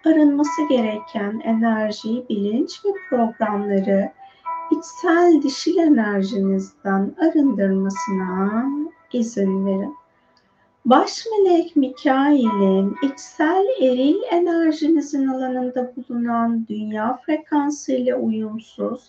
arınması 0.06 0.68
gereken 0.70 1.42
enerji, 1.44 2.26
bilinç 2.30 2.86
ve 2.86 2.90
programları 3.10 4.12
içsel 4.72 5.42
dişil 5.44 5.78
enerjinizden 5.78 7.16
arındırmasına 7.18 8.66
izin 9.14 9.66
verin. 9.66 9.96
Baş 10.86 11.26
melek 11.32 11.76
Mikail'in 11.76 12.96
içsel 13.04 13.66
eril 13.82 14.18
enerjinizin 14.32 15.28
alanında 15.28 15.92
bulunan 15.96 16.68
dünya 16.68 17.20
frekansı 17.26 17.92
ile 17.92 18.16
uyumsuz 18.16 19.08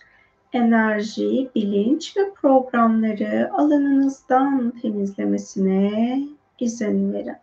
enerji, 0.52 1.50
bilinç 1.54 2.16
ve 2.16 2.32
programları 2.34 3.50
alanınızdan 3.52 4.70
temizlemesine 4.70 6.20
izin 6.58 7.12
verin. 7.12 7.36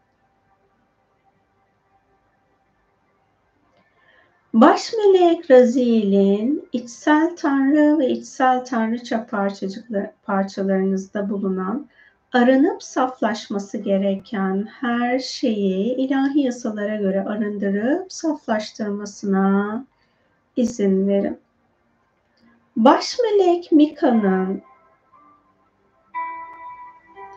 Baş 4.54 4.94
melek 4.94 5.52
Raziel'in 5.52 6.70
içsel 6.74 7.36
tanrı 7.36 8.00
ve 8.00 8.10
içsel 8.10 8.66
tanrıça 8.66 9.28
parçalarınızda 10.24 11.30
bulunan 11.30 11.88
aranıp 12.34 12.84
saflaşması 12.84 13.78
gereken 13.78 14.68
her 14.80 15.20
şeyi 15.20 15.96
ilahi 15.96 16.40
yasalara 16.40 16.96
göre 16.96 17.24
arındırıp 17.24 18.14
saflaştırmasına 18.14 19.86
izin 20.56 21.08
verin. 21.08 21.40
Baş 22.78 23.18
melek 23.24 23.72
Mika'nın 23.72 24.62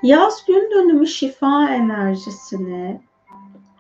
yaz 0.03 0.45
gün 0.47 0.71
dönümü 0.71 1.07
şifa 1.07 1.71
enerjisini 1.71 3.01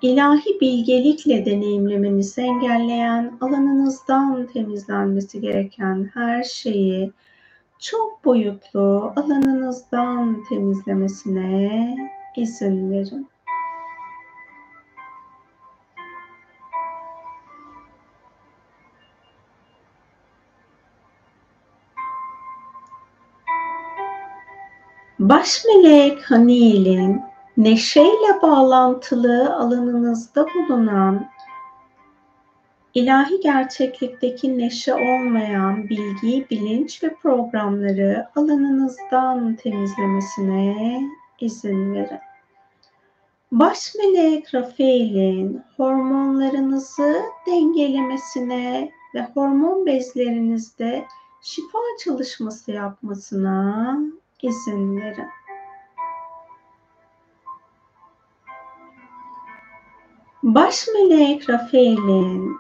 ilahi 0.02 0.60
bilgelikle 0.60 1.46
deneyimlemenizi 1.46 2.40
engelleyen 2.40 3.32
alanınızdan 3.40 4.46
temizlenmesi 4.46 5.40
gereken 5.40 6.10
her 6.14 6.42
şeyi 6.42 7.12
çok 7.78 8.24
boyutlu 8.24 9.12
alanınızdan 9.16 10.44
temizlemesine 10.48 11.96
izin 12.36 12.90
verin. 12.90 13.29
Baş 25.20 25.64
melek 25.64 26.30
Haniel'in 26.30 27.20
neşeyle 27.56 28.42
bağlantılı 28.42 29.56
alanınızda 29.56 30.46
bulunan 30.54 31.26
ilahi 32.94 33.40
gerçeklikteki 33.40 34.58
neşe 34.58 34.94
olmayan 34.94 35.88
bilgi, 35.88 36.46
bilinç 36.50 37.02
ve 37.02 37.14
programları 37.14 38.26
alanınızdan 38.36 39.54
temizlemesine 39.54 41.00
izin 41.40 41.94
verin. 41.94 42.20
Baş 43.52 43.94
melek 43.94 44.54
Rafael'in 44.54 45.62
hormonlarınızı 45.76 47.22
dengelemesine 47.46 48.90
ve 49.14 49.28
hormon 49.34 49.86
bezlerinizde 49.86 51.04
şifa 51.42 51.78
çalışması 52.04 52.70
yapmasına 52.70 53.98
izin 54.42 54.96
verin. 54.96 55.28
Baş 60.42 60.86
melek 60.94 61.50
Rafael'in 61.50 62.56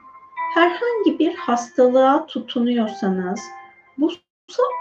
herhangi 0.54 1.18
bir 1.18 1.34
hastalığa 1.34 2.26
tutunuyorsanız 2.26 3.40
bu 3.98 4.10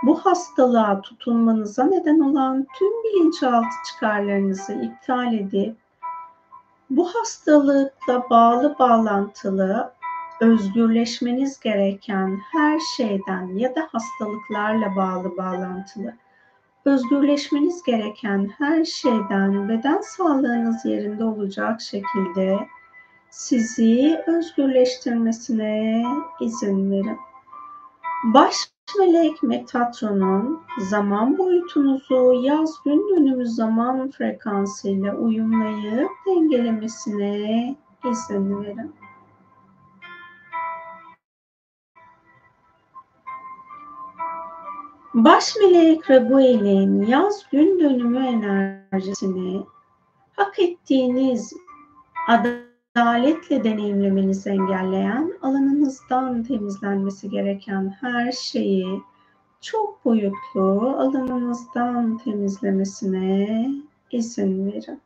bu 0.04 0.26
hastalığa 0.26 1.02
tutunmanıza 1.02 1.84
neden 1.84 2.20
olan 2.20 2.68
tüm 2.78 3.04
bilinçaltı 3.04 3.76
çıkarlarınızı 3.88 4.74
iptal 4.74 5.34
edip 5.34 5.78
bu 6.90 7.16
hastalıkla 7.16 8.30
bağlı 8.30 8.76
bağlantılı 8.80 9.94
özgürleşmeniz 10.42 11.60
gereken 11.60 12.40
her 12.52 12.80
şeyden 12.80 13.58
ya 13.58 13.76
da 13.76 13.88
hastalıklarla 13.92 14.96
bağlı 14.96 15.38
bağlantılı 15.38 16.14
özgürleşmeniz 16.90 17.84
gereken 17.84 18.50
her 18.58 18.86
şeyden 18.86 19.70
beden 19.70 20.02
sağlığınız 20.02 20.86
yerinde 20.86 21.24
olacak 21.24 21.82
şekilde 21.82 22.60
sizi 23.30 24.24
özgürleştirmesine 24.28 26.04
izin 26.42 26.92
verin. 26.92 27.18
Baş 28.24 28.56
melek 29.00 29.44
Metatron'un 29.44 30.62
zaman 30.80 31.38
boyutunuzu 31.38 32.34
yaz 32.44 32.84
gün 32.86 33.10
dönümü 33.10 33.46
zaman 33.48 34.12
frekansıyla 34.12 35.16
uyumlayıp 35.16 36.10
dengelemesine 36.28 37.76
izin 38.12 38.64
verin. 38.64 38.99
Baş 45.14 45.56
melek 45.56 46.10
Raguel'in 46.10 47.02
yaz 47.02 47.46
gün 47.52 47.80
dönümü 47.80 48.26
enerjisini 48.26 49.64
hak 50.36 50.60
ettiğiniz 50.60 51.54
adaletle 52.28 53.64
deneyimlemenizi 53.64 54.50
engelleyen, 54.50 55.34
alanınızdan 55.42 56.44
temizlenmesi 56.44 57.30
gereken 57.30 57.96
her 58.02 58.32
şeyi 58.32 59.02
çok 59.62 60.06
boyutlu 60.06 60.96
alanınızdan 60.98 62.18
temizlemesine 62.18 63.70
izin 64.12 64.68
verin. 64.68 65.02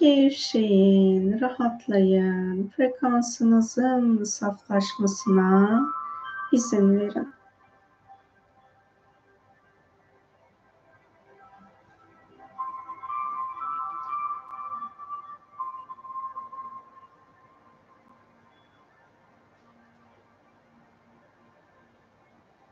Gevşeyin, 0.00 1.40
rahatlayın, 1.40 2.68
frekansınızın 2.76 4.24
saflaşmasına 4.24 5.82
izin 6.52 7.00
verin. 7.00 7.34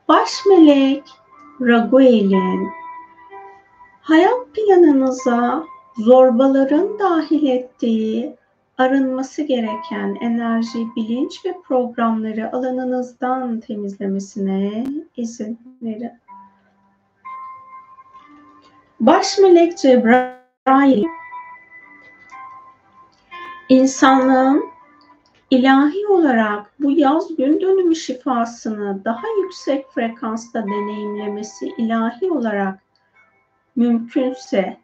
Baş 0.07 0.45
melek 0.45 1.03
Raguel'in 1.61 2.69
hayat 4.01 4.47
planınıza 4.53 5.63
zorbaların 5.99 6.99
dahil 6.99 7.47
ettiği 7.47 8.35
arınması 8.77 9.41
gereken 9.41 10.17
enerji, 10.21 10.87
bilinç 10.95 11.45
ve 11.45 11.55
programları 11.67 12.55
alanınızdan 12.55 13.59
temizlemesine 13.59 14.85
izin 15.17 15.59
verin. 15.81 16.11
Baş 18.99 19.37
melek 19.37 19.77
Cebrail 19.77 21.03
insanlığın 23.69 24.63
ilahi 25.49 26.07
olarak 26.07 26.73
bu 26.79 26.91
yaz 26.91 27.35
gün 27.35 27.61
dönümü 27.61 27.95
şifasını 27.95 29.05
daha 29.05 29.27
yüksek 29.43 29.91
frekansta 29.91 30.63
deneyimlemesi 30.63 31.67
ilahi 31.77 32.31
olarak 32.31 32.79
mümkünse 33.75 34.77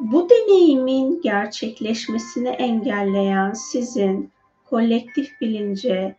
bu 0.00 0.28
deneyimin 0.30 1.20
gerçekleşmesini 1.22 2.48
engelleyen 2.48 3.52
sizin 3.52 4.30
kolektif 4.64 5.40
bilince, 5.40 6.16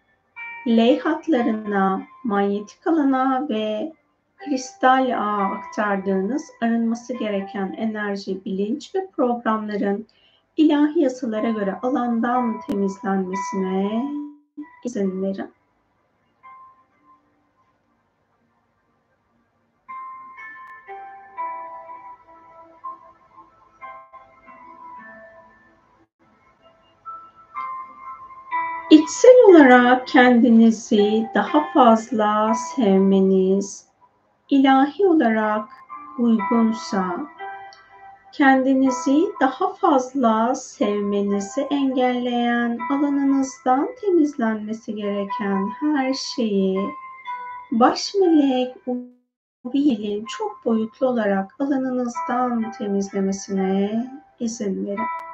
leyhatlarına, 0.68 2.02
manyetik 2.24 2.88
alana 2.88 3.50
ve 3.50 3.94
kristal 4.38 5.14
ağa 5.18 5.46
aktardığınız 5.46 6.44
arınması 6.62 7.14
gereken 7.14 7.76
enerji, 7.78 8.46
bilinç 8.46 8.96
ve 8.96 9.08
programların 9.16 10.08
ilahi 10.58 11.00
yasalara 11.00 11.50
göre 11.50 11.80
alandan 11.82 12.62
temizlenmesine 12.68 14.06
izin 14.86 15.22
verin. 15.22 15.61
İçsel 29.02 29.36
olarak 29.50 30.08
kendinizi 30.08 31.30
daha 31.36 31.74
fazla 31.74 32.54
sevmeniz, 32.54 33.86
ilahi 34.50 35.08
olarak 35.08 35.70
uygunsa 36.20 37.18
kendinizi 38.34 39.26
daha 39.42 39.74
fazla 39.74 40.56
sevmenizi 40.56 41.62
engelleyen 41.62 42.80
alanınızdan 42.92 43.90
temizlenmesi 44.02 44.96
gereken 44.96 45.70
her 45.80 46.14
şeyi 46.14 46.80
baş 47.72 48.16
melek 48.16 48.76
Uriel'in 49.64 50.26
çok 50.26 50.66
boyutlu 50.66 51.08
olarak 51.08 51.52
alanınızdan 51.60 52.72
temizlemesine 52.72 54.06
izin 54.40 54.86
verin. 54.86 55.31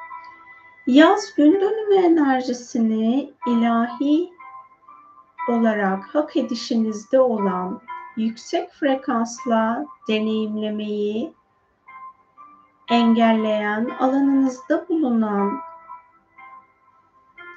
Yaz 0.88 1.36
gün 1.36 1.62
dönümü 1.62 1.96
enerjisini 1.96 3.34
ilahi 3.48 4.30
olarak 5.50 6.16
hak 6.16 6.38
edişinizde 6.38 7.20
olan 7.20 7.82
yüksek 8.18 8.72
frekansla 8.72 9.86
deneyimlemeyi 10.10 11.34
engelleyen 12.90 13.90
alanınızda 14.00 14.86
bulunan 14.90 15.60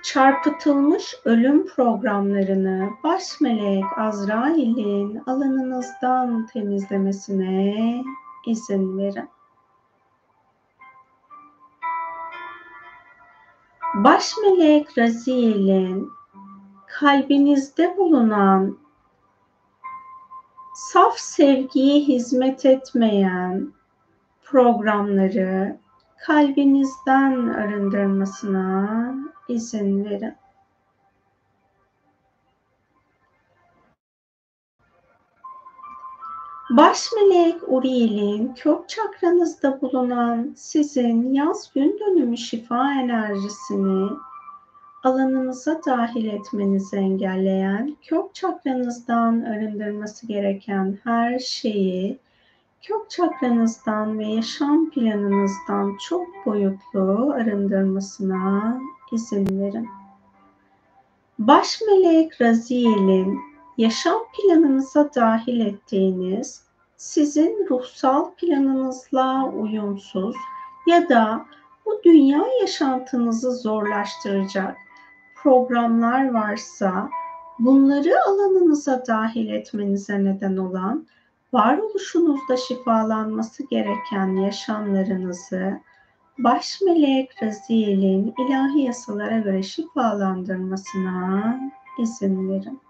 çarpıtılmış 0.02 1.14
ölüm 1.24 1.66
programlarını 1.66 2.90
baş 3.04 3.40
melek 3.40 3.84
Azrail'in 3.98 5.22
alanınızdan 5.26 6.46
temizlemesine 6.46 8.02
izin 8.46 8.98
verin. 8.98 9.28
Baş 13.94 14.32
melek 14.42 14.98
Raziel'in 14.98 16.10
kalbinizde 16.86 17.96
bulunan 17.96 18.78
saf 20.74 21.18
sevgiye 21.18 22.00
hizmet 22.00 22.66
etmeyen 22.66 23.72
programları 24.42 25.78
kalbinizden 26.26 27.48
arındırmasına 27.48 29.14
izin 29.48 30.04
verin. 30.04 30.39
Baş 36.70 37.08
melek 37.16 37.56
Uriel'in 37.66 38.54
kök 38.54 38.88
çakranızda 38.88 39.80
bulunan 39.80 40.52
sizin 40.56 41.32
yaz 41.32 41.72
gün 41.74 41.98
dönümü 42.00 42.36
şifa 42.36 42.92
enerjisini 42.92 44.10
alanınıza 45.04 45.80
dahil 45.86 46.26
etmenizi 46.26 46.96
engelleyen, 46.96 47.96
kök 48.02 48.34
çakranızdan 48.34 49.40
arındırması 49.40 50.26
gereken 50.26 50.98
her 51.04 51.38
şeyi 51.38 52.18
kök 52.82 53.10
çakranızdan 53.10 54.18
ve 54.18 54.26
yaşam 54.26 54.90
planınızdan 54.90 55.96
çok 56.08 56.26
boyutlu 56.46 57.32
arındırmasına 57.34 58.80
izin 59.12 59.60
verin. 59.60 59.88
Baş 61.38 61.80
melek 61.88 62.40
Raziel'in 62.40 63.49
yaşam 63.80 64.18
planınıza 64.32 65.14
dahil 65.14 65.60
ettiğiniz 65.60 66.64
sizin 66.96 67.66
ruhsal 67.70 68.30
planınızla 68.34 69.48
uyumsuz 69.48 70.36
ya 70.86 71.08
da 71.08 71.46
bu 71.86 72.00
dünya 72.04 72.44
yaşantınızı 72.60 73.52
zorlaştıracak 73.52 74.76
programlar 75.42 76.30
varsa 76.30 77.10
bunları 77.58 78.12
alanınıza 78.28 79.06
dahil 79.06 79.48
etmenize 79.48 80.24
neden 80.24 80.56
olan 80.56 81.06
varoluşunuzda 81.52 82.56
şifalanması 82.56 83.62
gereken 83.70 84.36
yaşamlarınızı 84.36 85.80
baş 86.38 86.80
melek 86.80 87.42
Raziel'in 87.42 88.34
ilahi 88.38 88.80
yasalara 88.80 89.38
göre 89.38 89.62
şifalandırmasına 89.62 91.60
izin 91.98 92.48
verin. 92.48 92.80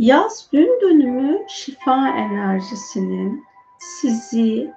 Yaz 0.00 0.48
gün 0.52 0.80
dönümü 0.80 1.38
şifa 1.48 2.08
enerjisinin 2.08 3.44
sizi 3.78 4.72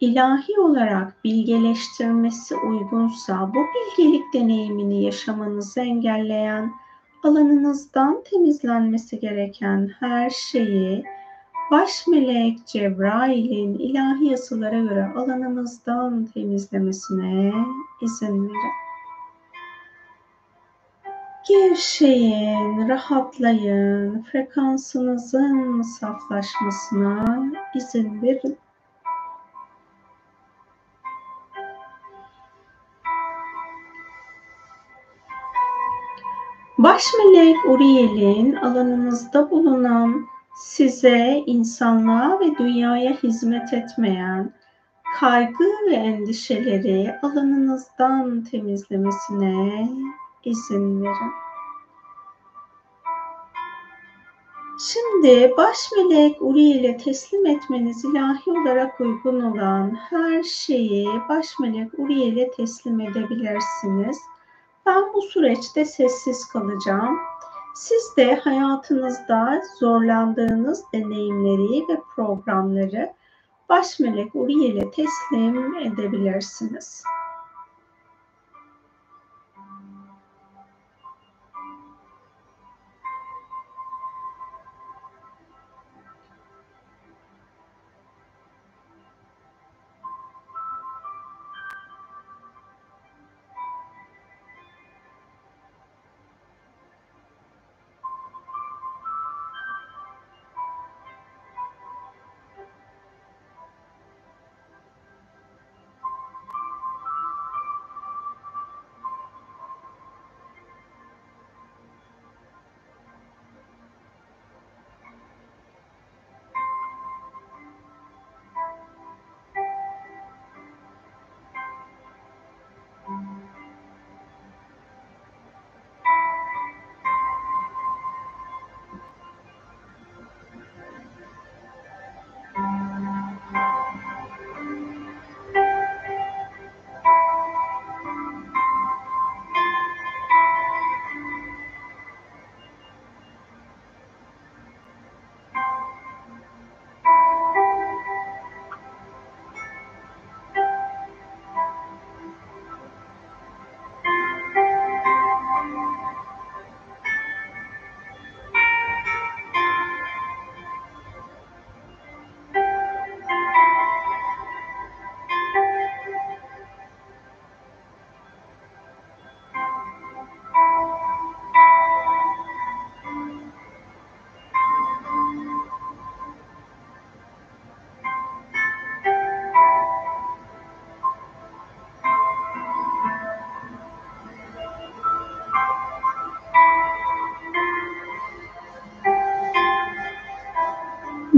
ilahi 0.00 0.60
olarak 0.60 1.24
bilgeleştirmesi 1.24 2.56
uygunsa 2.56 3.50
bu 3.54 3.58
bilgelik 3.58 4.34
deneyimini 4.34 5.04
yaşamanızı 5.04 5.80
engelleyen 5.80 6.72
alanınızdan 7.24 8.22
temizlenmesi 8.30 9.20
gereken 9.20 9.90
her 10.00 10.30
şeyi 10.30 11.04
baş 11.70 12.06
melek 12.06 12.66
Cebrail'in 12.66 13.78
ilahi 13.78 14.26
yasalara 14.26 14.78
göre 14.78 15.12
alanınızdan 15.16 16.26
temizlemesine 16.26 17.52
izin 18.00 18.44
verin. 18.48 18.87
Gevşeyin, 21.48 22.88
rahatlayın, 22.88 24.22
frekansınızın 24.22 25.82
saflaşmasına 25.82 27.42
izin 27.74 28.22
verin. 28.22 28.58
Baş 36.78 37.04
melek 37.18 37.56
Uriel'in 37.66 38.52
alanınızda 38.52 39.50
bulunan 39.50 40.26
size, 40.56 41.42
insanlığa 41.46 42.40
ve 42.40 42.58
dünyaya 42.58 43.12
hizmet 43.12 43.72
etmeyen 43.72 44.52
kaygı 45.20 45.64
ve 45.90 45.94
endişeleri 45.94 47.14
alanınızdan 47.22 48.44
temizlemesine 48.44 49.88
izin 50.48 51.02
verin. 51.02 51.32
Şimdi 54.80 55.54
baş 55.56 55.78
melek 55.96 56.36
Uriel'e 56.42 56.96
teslim 56.96 57.46
etmeniz 57.46 58.04
ilahi 58.04 58.50
olarak 58.50 59.00
uygun 59.00 59.40
olan 59.40 59.94
her 60.10 60.42
şeyi 60.42 61.08
baş 61.28 61.46
melek 61.60 61.98
Uriel'e 61.98 62.50
teslim 62.50 63.00
edebilirsiniz. 63.00 64.18
Ben 64.86 65.14
bu 65.14 65.22
süreçte 65.22 65.84
sessiz 65.84 66.48
kalacağım. 66.48 67.18
Siz 67.74 68.16
de 68.16 68.34
hayatınızda 68.34 69.62
zorlandığınız 69.78 70.84
deneyimleri 70.94 71.88
ve 71.88 72.00
programları 72.16 73.12
baş 73.68 74.00
melek 74.00 74.34
Uriel'e 74.34 74.90
teslim 74.90 75.74
edebilirsiniz. 75.74 77.02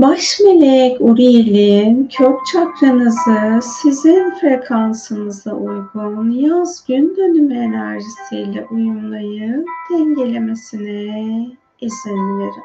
Baş 0.01 0.41
melek 0.41 1.01
Uriel'in 1.01 2.09
kök 2.09 2.47
çakranızı 2.53 3.61
sizin 3.63 4.31
frekansınıza 4.31 5.53
uygun 5.53 6.31
yaz 6.31 6.85
gün 6.87 7.17
dönümü 7.17 7.55
enerjisiyle 7.55 8.67
uyumlayıp 8.71 9.67
dengelemesine 9.91 11.47
izin 11.81 12.39
verin. 12.39 12.65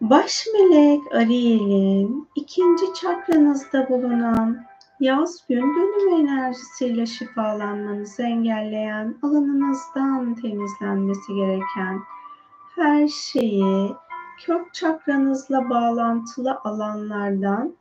Baş 0.00 0.46
melek 0.54 1.00
Ariel'in 1.14 2.28
ikinci 2.34 2.84
çakranızda 3.00 3.88
bulunan 3.88 4.64
yaz 5.00 5.46
gün 5.48 5.62
dönümü 5.62 6.22
enerjisiyle 6.22 7.06
şifalanmanızı 7.06 8.22
engelleyen 8.22 9.14
alanınızdan 9.22 10.34
temizlenmesi 10.34 11.34
gereken 11.34 12.00
her 12.76 13.08
şeyi 13.08 13.92
kök 14.46 14.74
çakranızla 14.74 15.70
bağlantılı 15.70 16.58
alanlardan, 16.64 17.74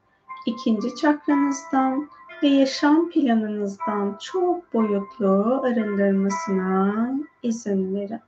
ikinci 0.45 0.95
çakranızdan 0.95 2.09
ve 2.43 2.47
yaşam 2.47 3.09
planınızdan 3.09 4.17
çok 4.21 4.73
boyutlu 4.73 5.61
arındırmasına 5.63 7.11
izin 7.43 7.95
verin. 7.95 8.19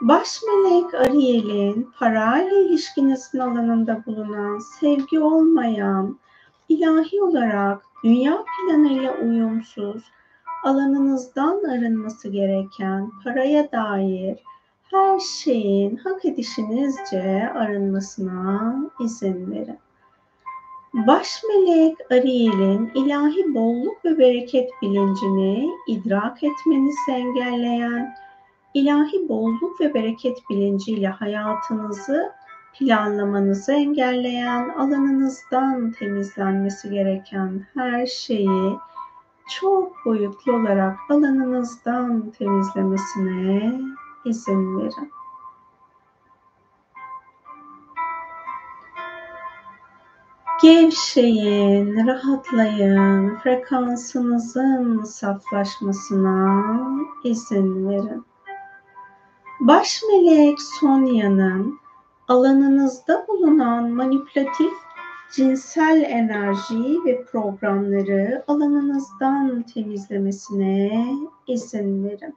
Baş 0.00 0.40
melek 0.42 0.94
Ariel'in 0.94 1.90
parayla 1.98 2.58
ilişkinizin 2.58 3.38
alanında 3.38 4.02
bulunan 4.06 4.58
sevgi 4.58 5.20
olmayan, 5.20 6.18
ilahi 6.68 7.22
olarak 7.22 7.82
dünya 8.04 8.44
planıyla 8.44 9.14
uyumsuz, 9.16 10.02
alanınızdan 10.64 11.64
arınması 11.64 12.28
gereken 12.28 13.10
paraya 13.24 13.72
dair 13.72 14.38
her 14.90 15.18
şeyin 15.18 15.96
hak 15.96 16.24
edişinizce 16.24 17.52
arınmasına 17.54 18.76
izin 19.00 19.50
verin. 19.50 19.78
Baş 20.94 21.42
melek 21.48 21.96
Ariel'in 22.10 22.90
ilahi 22.94 23.54
bolluk 23.54 24.04
ve 24.04 24.18
bereket 24.18 24.70
bilincini 24.82 25.70
idrak 25.88 26.42
etmenizi 26.42 27.10
engelleyen, 27.10 28.14
ilahi 28.74 29.28
bolluk 29.28 29.80
ve 29.80 29.94
bereket 29.94 30.38
bilinciyle 30.50 31.08
hayatınızı 31.08 32.32
planlamanızı 32.78 33.72
engelleyen, 33.72 34.68
alanınızdan 34.68 35.90
temizlenmesi 35.90 36.90
gereken 36.90 37.66
her 37.74 38.06
şeyi 38.06 38.76
çok 39.60 39.92
boyutlu 40.04 40.52
olarak 40.52 40.96
alanınızdan 41.10 42.30
temizlemesine 42.30 43.80
izin 44.24 44.78
verin. 44.78 45.12
Gevşeyin, 50.62 52.06
rahatlayın, 52.06 53.36
frekansınızın 53.36 55.04
saflaşmasına 55.04 56.64
izin 57.24 57.88
verin. 57.88 58.24
Baş 59.60 60.02
melek 60.08 60.62
Sonya'nın 60.62 61.78
alanınızda 62.28 63.26
bulunan 63.28 63.90
manipülatif 63.90 64.72
cinsel 65.32 66.02
enerji 66.06 67.04
ve 67.04 67.24
programları 67.24 68.44
alanınızdan 68.46 69.62
temizlemesine 69.62 71.06
izin 71.46 72.04
verin. 72.04 72.34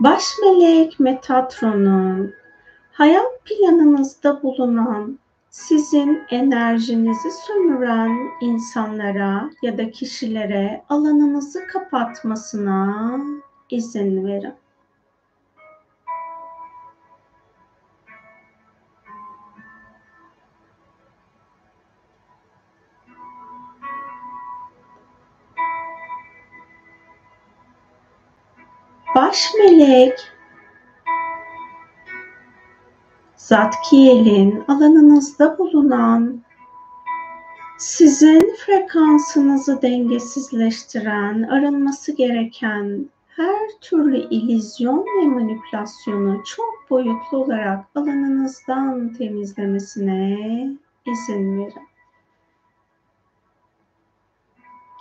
Baş 0.00 0.24
melek 0.42 1.00
Metatron'un 1.00 2.34
hayat 2.92 3.44
planınızda 3.44 4.42
bulunan 4.42 5.18
sizin 5.50 6.22
enerjinizi 6.30 7.28
sömüren 7.46 8.30
insanlara 8.40 9.50
ya 9.62 9.78
da 9.78 9.90
kişilere 9.90 10.82
alanınızı 10.88 11.66
kapatmasına 11.66 13.10
izin 13.70 14.26
verin. 14.26 14.54
Baş 29.18 29.54
melek 29.58 30.18
Zatkiel'in 33.36 34.64
alanınızda 34.68 35.58
bulunan 35.58 36.42
sizin 37.78 38.54
frekansınızı 38.56 39.82
dengesizleştiren, 39.82 41.42
arınması 41.42 42.12
gereken 42.12 43.06
her 43.28 43.68
türlü 43.80 44.18
ilizyon 44.18 45.06
ve 45.20 45.26
manipülasyonu 45.26 46.42
çok 46.44 46.90
boyutlu 46.90 47.38
olarak 47.38 47.84
alanınızdan 47.94 49.12
temizlemesine 49.12 50.36
izin 51.06 51.58
verin. 51.58 51.87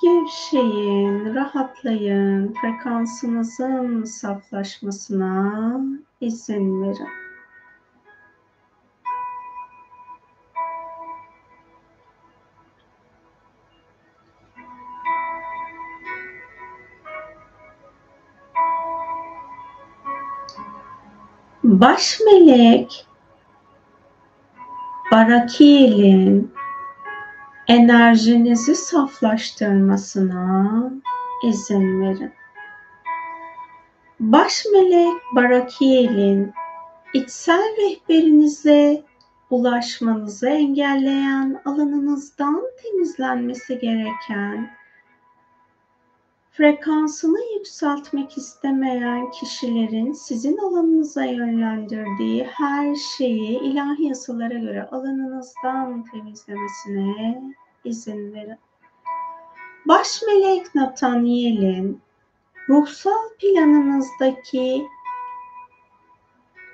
Gevşeyin, 0.08 1.36
rahatlayın, 1.36 2.54
frekansınızın 2.54 4.04
saflaşmasına 4.04 5.80
izin 6.22 6.82
verin. 6.82 7.08
Baş 21.64 22.20
melek 22.26 23.08
Barakiel'in 25.12 26.57
enerjinizi 27.68 28.76
saflaştırmasına 28.76 30.92
izin 31.44 32.02
verin. 32.02 32.32
Baş 34.20 34.66
melek 34.74 35.22
Barakiel'in 35.36 36.54
içsel 37.14 37.76
rehberinize 37.78 39.04
ulaşmanızı 39.50 40.50
engelleyen 40.50 41.62
alanınızdan 41.66 42.64
temizlenmesi 42.84 43.80
gereken 43.80 44.72
frekansını 46.58 47.40
yükseltmek 47.58 48.38
istemeyen 48.38 49.32
kişilerin 49.32 50.14
sizin 50.14 50.58
alanınıza 50.58 51.26
yönlendirdiği 51.26 52.44
her 52.44 52.96
şeyi 52.96 53.60
ilahi 53.60 54.04
yasalara 54.04 54.54
göre 54.54 54.88
alanınızdan 54.92 56.04
temizlemesine 56.12 57.42
izin 57.86 58.34
verin. 58.34 58.58
Baş 59.88 60.22
melek 60.28 60.76
Nathaniel'in 60.76 62.02
ruhsal 62.70 63.30
planınızdaki 63.40 64.88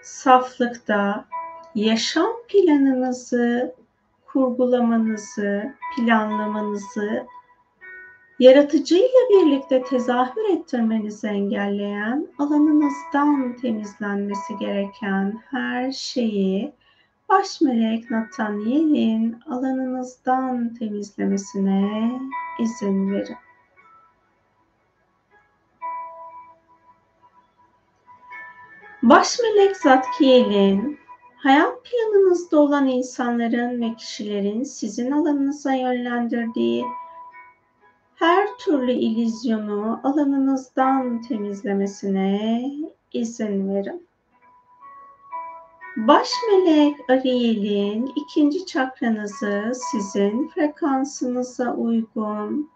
saflıkta 0.02 1.26
yaşam 1.76 2.32
planınızı 2.48 3.76
kurgulamanızı, 4.26 5.74
planlamanızı 5.96 7.26
yaratıcıyla 8.44 9.20
birlikte 9.30 9.84
tezahür 9.84 10.50
ettirmenizi 10.50 11.28
engelleyen, 11.28 12.28
alanınızdan 12.40 13.56
temizlenmesi 13.62 14.58
gereken 14.58 15.42
her 15.52 15.92
şeyi 15.92 16.74
baş 17.30 17.62
melek 17.62 18.12
Nathaniel'in 18.12 19.40
alanınızdan 19.50 20.74
temizlemesine 20.74 22.12
izin 22.60 23.14
verin. 23.14 23.36
Baş 29.04 29.40
melek 29.40 29.78
Zatkiel'in 29.78 31.00
hayat 31.36 31.74
planınızda 31.86 32.60
olan 32.60 32.88
insanların 32.88 33.82
ve 33.82 33.96
kişilerin 33.96 34.64
sizin 34.64 35.12
alanınıza 35.12 35.74
yönlendirdiği 35.74 36.86
her 38.24 38.58
türlü 38.58 38.92
ilizyonu 38.92 40.00
alanınızdan 40.04 41.22
temizlemesine 41.22 42.62
izin 43.14 43.76
verin. 43.76 44.08
Baş 45.98 46.30
melek 46.52 47.10
Ariel'in 47.10 48.12
ikinci 48.16 48.66
çakranızı 48.66 49.72
sizin 49.92 50.48
frekansınıza 50.48 51.74
uygun 51.74 52.70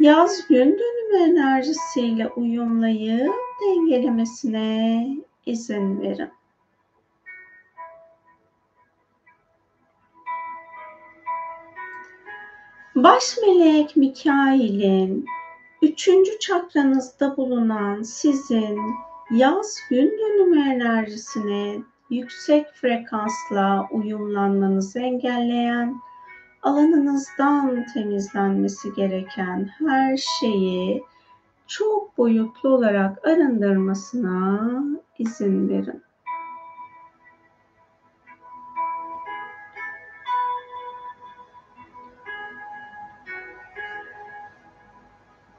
yaz 0.00 0.48
gün 0.48 0.78
dönümü 0.78 1.30
enerjisiyle 1.30 2.28
uyumlayıp 2.28 3.34
dengelemesine 3.62 5.06
izin 5.46 6.00
verin. 6.00 6.37
Baş 13.02 13.38
melek 13.42 13.96
Mikail'in 13.96 15.26
üçüncü 15.82 16.38
çakranızda 16.38 17.36
bulunan 17.36 18.02
sizin 18.02 18.78
yaz 19.30 19.76
gün 19.90 20.18
dönümü 20.18 20.74
enerjisine 20.74 21.78
yüksek 22.10 22.66
frekansla 22.74 23.88
uyumlanmanızı 23.92 25.00
engelleyen 25.00 25.94
alanınızdan 26.62 27.86
temizlenmesi 27.94 28.94
gereken 28.94 29.70
her 29.78 30.16
şeyi 30.16 31.02
çok 31.66 32.18
boyutlu 32.18 32.68
olarak 32.68 33.26
arındırmasına 33.26 34.70
izin 35.18 35.68
verin. 35.68 36.02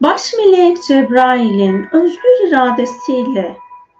Baş 0.01 0.33
melek 0.33 0.83
Cebrail'in 0.87 1.87
özgür 1.91 2.47
iradesiyle 2.47 3.57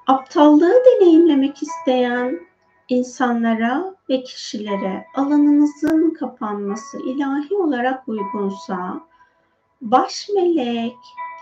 aptallığı 0.07 0.83
deneyimlemek 0.85 1.63
isteyen 1.63 2.39
insanlara 2.89 3.95
ve 4.09 4.23
kişilere 4.23 5.05
alanınızın 5.15 6.13
kapanması 6.13 6.97
ilahi 7.05 7.55
olarak 7.55 8.07
uygunsa 8.07 9.01
baş 9.81 10.29
melek 10.35 10.95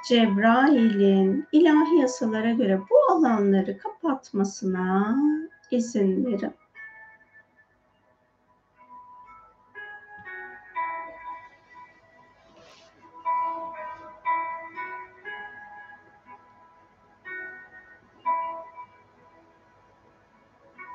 Cebrail'in 0.08 1.46
ilahi 1.52 1.96
yasalara 2.02 2.52
göre 2.52 2.82
bu 2.90 3.14
alanları 3.14 3.78
kapatmasına 3.78 5.18
izin 5.72 6.26
verin. 6.26 6.54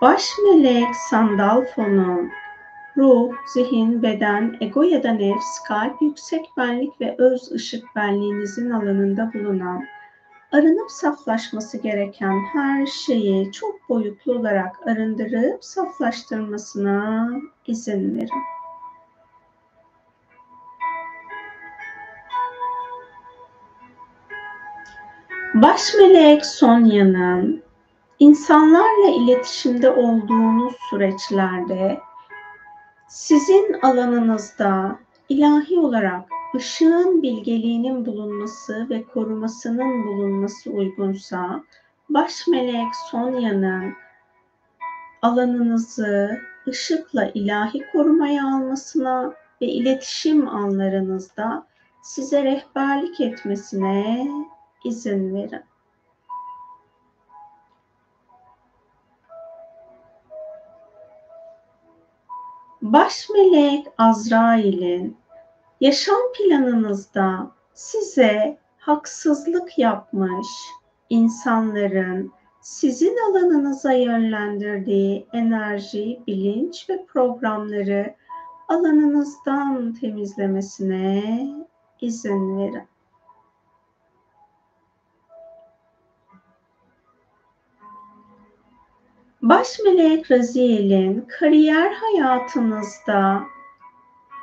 Baş 0.03 0.31
melek 0.45 0.97
Sandalfo'nun 0.97 2.31
ruh, 2.97 3.33
zihin, 3.47 4.03
beden, 4.03 4.57
ego 4.61 4.83
ya 4.83 5.03
da 5.03 5.13
nefs, 5.13 5.63
kalp, 5.69 6.03
yüksek 6.03 6.47
benlik 6.57 7.01
ve 7.01 7.15
öz 7.19 7.53
ışık 7.53 7.85
benliğinizin 7.97 8.71
alanında 8.71 9.31
bulunan 9.35 9.85
arınıp 10.53 10.91
saflaşması 10.91 11.79
gereken 11.79 12.39
her 12.53 12.87
şeyi 12.87 13.53
çok 13.53 13.89
boyutlu 13.89 14.33
olarak 14.33 14.87
arındırıp 14.87 15.65
saflaştırmasına 15.65 17.31
izin 17.67 18.17
verin. 18.17 18.43
Baş 25.55 25.95
melek 25.99 26.47
Sonya'nın 26.47 27.63
insanlarla 28.23 29.09
iletişimde 29.09 29.91
olduğunuz 29.91 30.75
süreçlerde 30.91 32.01
sizin 33.09 33.73
alanınızda 33.83 34.99
ilahi 35.29 35.79
olarak 35.79 36.25
ışığın 36.57 37.23
bilgeliğinin 37.23 38.07
bulunması 38.07 38.87
ve 38.91 39.05
korumasının 39.05 40.07
bulunması 40.07 40.71
uygunsa 40.71 41.63
baş 42.11 42.47
melek 42.49 42.95
Sonya'nın 43.11 43.93
alanınızı 45.23 46.41
ışıkla 46.69 47.31
ilahi 47.35 47.83
korumaya 47.93 48.47
almasına 48.47 49.33
ve 49.63 49.67
iletişim 49.67 50.49
anlarınızda 50.49 51.67
size 52.03 52.45
rehberlik 52.45 53.21
etmesine 53.21 54.29
izin 54.85 55.35
verin. 55.35 55.72
Baş 62.83 63.29
melek 63.31 63.87
Azrail'in 63.99 65.17
yaşam 65.81 66.21
planınızda 66.39 67.51
size 67.75 68.59
haksızlık 68.79 69.79
yapmış 69.79 70.47
insanların 71.11 72.33
sizin 72.61 73.17
alanınıza 73.31 73.93
yönlendirdiği 73.93 75.27
enerji, 75.33 76.21
bilinç 76.27 76.91
ve 76.91 77.07
programları 77.07 78.15
alanınızdan 78.69 79.95
temizlemesine 79.95 81.49
izin 82.01 82.59
verin. 82.59 82.92
Baş 89.43 89.79
melek 89.85 90.31
Raziel'in 90.31 91.27
kariyer 91.39 91.93
hayatınızda 91.93 93.43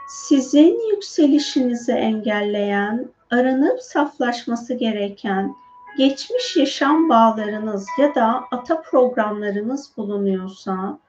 sizin 0.07 0.91
yükselişinizi 0.91 1.91
engelleyen, 1.91 3.09
aranıp 3.31 3.81
saflaşması 3.81 4.73
gereken 4.73 5.55
geçmiş 5.97 6.55
yaşam 6.55 7.09
bağlarınız 7.09 7.87
ya 7.97 8.15
da 8.15 8.43
ata 8.51 8.81
programlarınız 8.81 9.91
bulunuyorsa 9.97 10.99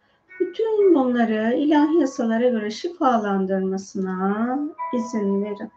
bütün 0.41 0.95
bunları 0.95 1.55
ilahi 1.57 2.01
yasalara 2.01 2.49
göre 2.49 2.71
şifalandırmasına 2.71 4.59
izin 4.95 5.45
verin. 5.45 5.71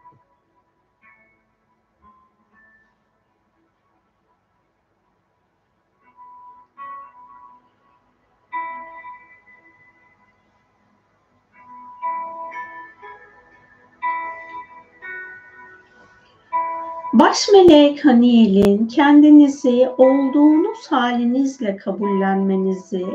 Baş 17.14 17.48
melek 17.52 18.04
Haniel'in 18.04 18.86
kendinizi 18.86 19.88
olduğunuz 19.98 20.86
halinizle 20.86 21.76
kabullenmenizi, 21.76 23.06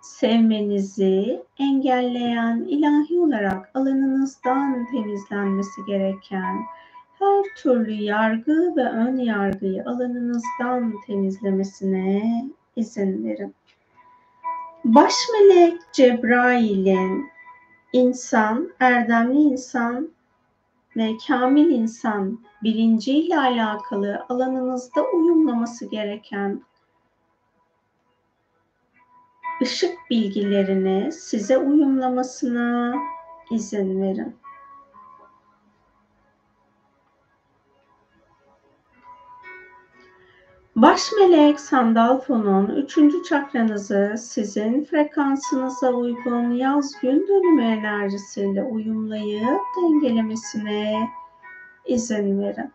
sevmenizi 0.00 1.42
engelleyen 1.58 2.66
ilahi 2.68 3.20
olarak 3.20 3.70
alanınızdan 3.74 4.86
temizlenmesi 4.90 5.84
gereken 5.86 6.56
her 7.18 7.44
türlü 7.56 7.92
yargı 7.92 8.76
ve 8.76 8.90
ön 8.90 9.16
yargıyı 9.16 9.84
alanınızdan 9.86 10.94
temizlemesine 11.06 12.44
izin 12.76 13.24
verin. 13.24 13.54
Baş 14.84 15.14
melek 15.32 15.80
Cebrail'in 15.92 17.26
insan, 17.92 18.68
erdemli 18.80 19.38
insan 19.38 20.15
ve 20.96 21.12
kamil 21.28 21.70
insan 21.70 22.40
bilinciyle 22.62 23.38
alakalı 23.38 24.26
alanınızda 24.28 25.02
uyumlaması 25.14 25.90
gereken 25.90 26.62
ışık 29.62 29.98
bilgilerini 30.10 31.12
size 31.12 31.58
uyumlamasına 31.58 32.94
izin 33.50 34.02
verin. 34.02 34.36
Baş 40.76 41.12
melek 41.12 41.60
Sandalfo'nun 41.60 42.66
üçüncü 42.66 43.22
çakranızı 43.22 44.14
sizin 44.18 44.84
frekansınıza 44.84 45.92
uygun 45.92 46.50
yaz 46.50 47.00
gün 47.00 47.28
dönümü 47.28 47.62
enerjisiyle 47.62 48.64
uyumlayıp 48.64 49.60
dengelemesine 49.76 51.08
izin 51.86 52.40
verin. 52.40 52.72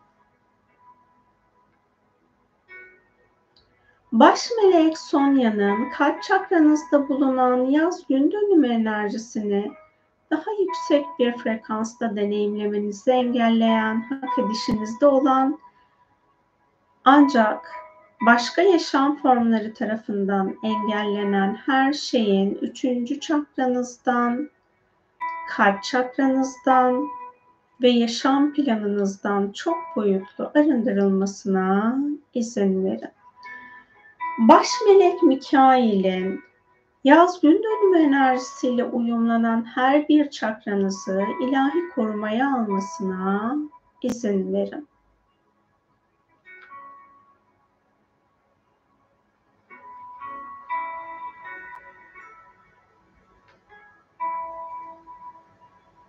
Baş 4.12 4.50
melek 4.64 4.98
Sonya'nın 4.98 5.90
kalp 5.90 6.24
çakranızda 6.24 7.10
bulunan 7.10 7.66
yaz 7.66 8.08
gün 8.08 8.32
dönümü 8.32 8.68
enerjisini 8.68 9.72
daha 10.32 10.52
yüksek 10.60 11.06
bir 11.20 11.38
frekansta 11.38 12.16
deneyimlemenizi 12.16 13.12
engelleyen, 13.12 14.02
hak 14.02 14.40
edişinizde 14.40 15.06
olan 15.08 15.60
ancak 17.06 17.81
başka 18.26 18.62
yaşam 18.62 19.18
formları 19.18 19.74
tarafından 19.74 20.56
engellenen 20.64 21.56
her 21.66 21.94
şeyin 21.94 22.56
üçüncü 22.62 23.20
çakranızdan, 23.20 24.50
kalp 25.50 25.84
çakranızdan 25.84 27.08
ve 27.82 27.90
yaşam 27.90 28.54
planınızdan 28.54 29.52
çok 29.52 29.78
boyutlu 29.96 30.52
arındırılmasına 30.56 31.98
izin 32.34 32.86
verin. 32.86 33.12
Baş 34.40 34.68
melek 34.88 35.24
Mikail'in 35.24 36.42
yaz 37.04 37.42
gün 37.42 37.64
dönümü 37.64 37.98
enerjisiyle 37.98 38.84
uyumlanan 38.84 39.66
her 39.76 40.08
bir 40.08 40.30
çakranızı 40.30 41.24
ilahi 41.44 41.90
korumaya 41.96 42.54
almasına 42.56 43.56
izin 44.02 44.54
verin. 44.54 44.91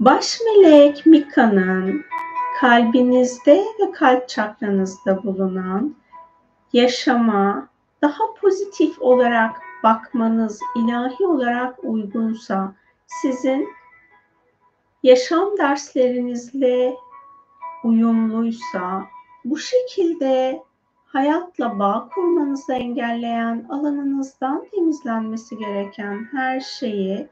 Baş 0.05 0.39
melek 0.41 1.07
Mika'nın 1.07 2.05
kalbinizde 2.61 3.65
ve 3.81 3.93
kalp 3.93 4.29
çakranızda 4.29 5.23
bulunan 5.23 5.95
yaşama 6.73 7.69
daha 8.03 8.35
pozitif 8.41 9.03
olarak 9.03 9.57
bakmanız 9.85 10.61
ilahi 10.77 11.27
olarak 11.27 11.85
uygunsa 11.85 12.75
sizin 13.07 13.69
yaşam 15.03 15.59
derslerinizle 15.59 16.97
uyumluysa 17.85 19.03
bu 19.45 19.59
şekilde 19.59 20.63
hayatla 21.07 21.79
bağ 21.79 22.09
kurmanızı 22.15 22.73
engelleyen 22.73 23.67
alanınızdan 23.71 24.65
temizlenmesi 24.71 25.59
gereken 25.59 26.29
her 26.33 26.61
şeyi 26.61 27.29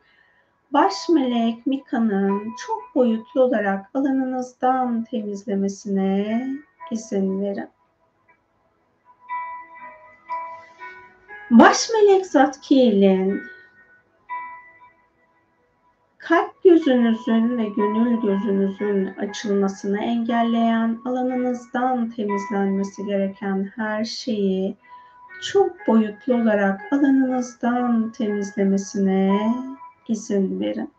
baş 0.73 1.09
melek 1.09 1.67
Mika'nın 1.67 2.55
çok 2.67 2.95
boyutlu 2.95 3.43
olarak 3.43 3.87
alanınızdan 3.95 5.05
temizlemesine 5.05 6.47
izin 6.91 7.43
verin. 7.43 7.69
Baş 11.51 11.91
melek 11.91 12.27
Zatkiel'in 12.27 13.43
kalp 16.19 16.63
gözünüzün 16.65 17.59
ve 17.59 17.69
gönül 17.69 18.21
gözünüzün 18.23 19.07
açılmasını 19.07 20.01
engelleyen 20.01 20.99
alanınızdan 21.05 22.11
temizlenmesi 22.11 23.07
gereken 23.07 23.73
her 23.77 24.05
şeyi 24.05 24.77
çok 25.53 25.87
boyutlu 25.87 26.35
olarak 26.35 26.81
alanınızdan 26.93 28.13
temizlemesine 28.13 29.41
izin 30.11 30.61
verin. 30.61 30.91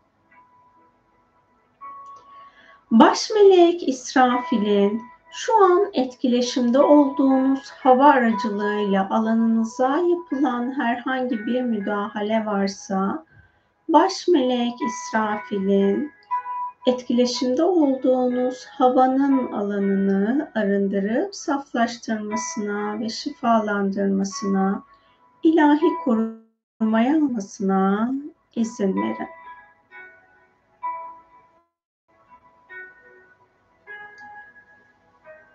Baş 2.90 3.30
melek 3.30 3.88
İsrafil'in 3.88 5.02
şu 5.32 5.64
an 5.64 5.90
etkileşimde 5.92 6.78
olduğunuz 6.78 7.70
hava 7.70 8.04
aracılığıyla 8.04 9.08
alanınıza 9.10 9.96
yapılan 9.96 10.80
herhangi 10.80 11.46
bir 11.46 11.62
müdahale 11.62 12.46
varsa 12.46 13.24
baş 13.88 14.28
melek 14.28 14.74
İsrafil'in 14.88 16.12
etkileşimde 16.86 17.64
olduğunuz 17.64 18.66
havanın 18.66 19.52
alanını 19.52 20.50
arındırıp 20.54 21.34
saflaştırmasına 21.34 23.00
ve 23.00 23.08
şifalandırmasına, 23.08 24.82
ilahi 25.42 25.86
korumaya 26.04 27.16
almasına 27.16 28.12
izin 28.56 28.96
verin. 28.96 29.28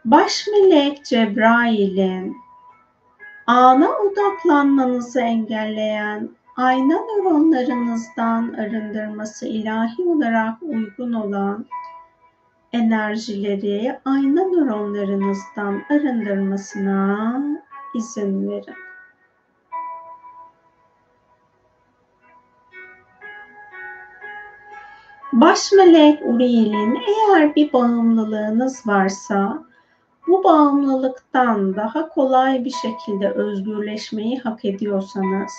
Baş 0.05 0.47
melek 0.47 1.05
Cebrail'in 1.05 2.37
ana 3.47 3.89
odaklanmanızı 3.89 5.21
engelleyen 5.21 6.29
ayna 6.57 6.95
nöronlarınızdan 6.95 8.53
arındırması 8.53 9.47
ilahi 9.47 10.01
olarak 10.03 10.61
uygun 10.61 11.13
olan 11.13 11.65
enerjileri 12.73 13.99
ayna 14.05 14.43
nöronlarınızdan 14.43 15.83
arındırmasına 15.89 17.41
izin 17.95 18.49
verin. 18.49 18.86
Baş 25.41 25.71
melek 25.71 26.19
Uriel'in 26.25 26.97
eğer 27.07 27.55
bir 27.55 27.73
bağımlılığınız 27.73 28.88
varsa 28.88 29.63
bu 30.27 30.43
bağımlılıktan 30.43 31.75
daha 31.75 32.09
kolay 32.09 32.65
bir 32.65 32.73
şekilde 32.81 33.31
özgürleşmeyi 33.31 34.39
hak 34.39 34.65
ediyorsanız 34.65 35.51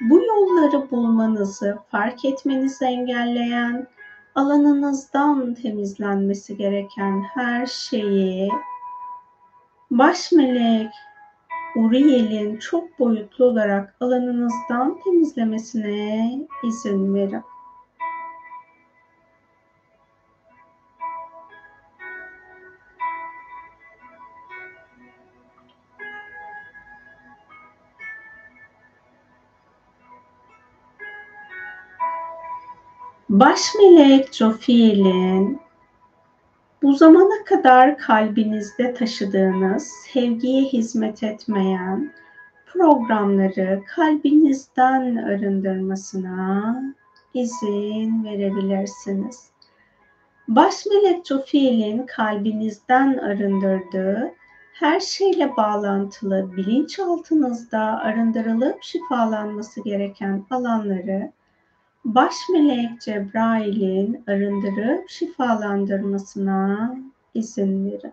bu 0.00 0.22
yolları 0.22 0.90
bulmanızı 0.90 1.78
fark 1.90 2.24
etmenizi 2.24 2.84
engelleyen 2.84 3.86
alanınızdan 4.34 5.54
temizlenmesi 5.54 6.56
gereken 6.56 7.22
her 7.34 7.66
şeyi 7.66 8.48
baş 9.90 10.32
melek 10.32 10.92
Uriel'in 11.76 12.56
çok 12.56 12.98
boyutlu 12.98 13.44
olarak 13.44 13.96
alanınızdan 14.00 14.98
temizlemesine 15.04 16.38
izin 16.64 17.14
verin. 17.14 17.42
Baş 33.32 33.60
melek 33.78 34.34
Jofiel'in 34.34 35.60
bu 36.82 36.92
zamana 36.92 37.44
kadar 37.44 37.98
kalbinizde 37.98 38.94
taşıdığınız 38.94 39.82
sevgiye 39.82 40.62
hizmet 40.62 41.22
etmeyen 41.22 42.12
programları 42.66 43.82
kalbinizden 43.96 45.16
arındırmasına 45.16 46.82
izin 47.34 48.24
verebilirsiniz. 48.24 49.50
Baş 50.48 50.74
melek 50.86 51.26
Jofiel'in 51.26 52.06
kalbinizden 52.06 53.18
arındırdığı 53.18 54.32
her 54.72 55.00
şeyle 55.00 55.56
bağlantılı 55.56 56.56
bilinçaltınızda 56.56 57.80
arındırılıp 57.80 58.82
şifalanması 58.82 59.84
gereken 59.84 60.44
alanları 60.50 61.32
baş 62.04 62.34
melek 62.52 63.00
Cebrail'in 63.00 64.24
arındırıp 64.26 65.10
şifalandırmasına 65.10 66.96
izin 67.34 67.86
verin. 67.90 68.12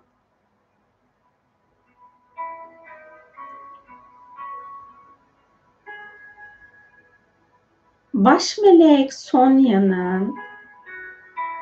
Baş 8.14 8.58
melek 8.58 9.14
Sonya'nın 9.14 10.36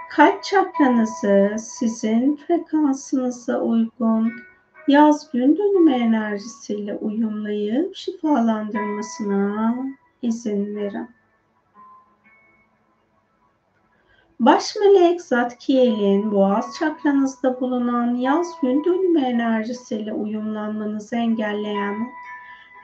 kalp 0.10 0.44
çakranızı 0.44 1.56
sizin 1.60 2.36
frekansınıza 2.36 3.60
uygun 3.62 4.32
yaz 4.88 5.32
gün 5.32 5.58
dönümü 5.58 5.94
enerjisiyle 5.94 6.96
uyumlayıp 6.96 7.96
şifalandırmasına 7.96 9.76
izin 10.22 10.76
verin. 10.76 11.17
Baş 14.40 14.76
melek 14.76 15.22
Zatkiel'in 15.22 16.32
boğaz 16.32 16.76
çakranızda 16.80 17.62
bulunan 17.62 18.16
yaz 18.16 18.62
gün 18.62 18.84
dönümü 18.84 19.22
enerjisiyle 19.22 20.14
uyumlanmanızı 20.14 21.16
engelleyen 21.16 22.08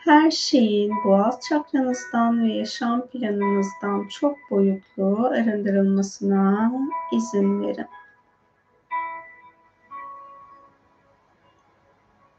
her 0.05 0.31
şeyin 0.31 0.93
boğaz 1.03 1.39
çakranızdan 1.49 2.43
ve 2.43 2.53
yaşam 2.53 3.07
planınızdan 3.07 4.07
çok 4.07 4.37
boyutlu 4.51 5.27
arındırılmasına 5.27 6.71
izin 7.11 7.61
verin. 7.61 7.87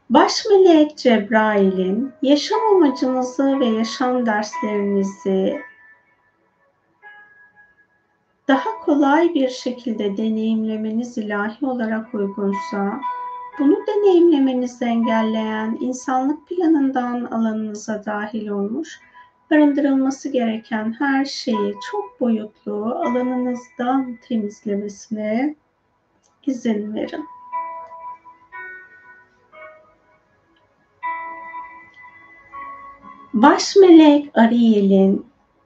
Baş 0.09 0.45
melek 0.49 0.97
Cebrail'in 0.97 2.13
yaşam 2.21 2.59
amacınızı 2.75 3.59
ve 3.59 3.65
yaşam 3.65 4.25
derslerinizi 4.25 5.61
daha 8.47 8.79
kolay 8.79 9.33
bir 9.33 9.49
şekilde 9.49 10.17
deneyimlemeniz 10.17 11.17
ilahi 11.17 11.65
olarak 11.65 12.13
uygunsa, 12.13 12.99
bunu 13.59 13.77
deneyimlemenizi 13.87 14.85
engelleyen 14.85 15.77
insanlık 15.81 16.47
planından 16.47 17.25
alanınıza 17.25 18.05
dahil 18.05 18.47
olmuş, 18.47 18.99
arındırılması 19.51 20.29
gereken 20.29 20.95
her 20.99 21.25
şeyi 21.25 21.75
çok 21.91 22.19
boyutlu 22.19 22.95
alanınızdan 22.95 24.17
temizlemesine 24.27 25.55
izin 26.45 26.93
verin. 26.93 27.25
Baş 33.33 33.75
melek 33.75 34.37
Ariel'in 34.37 35.25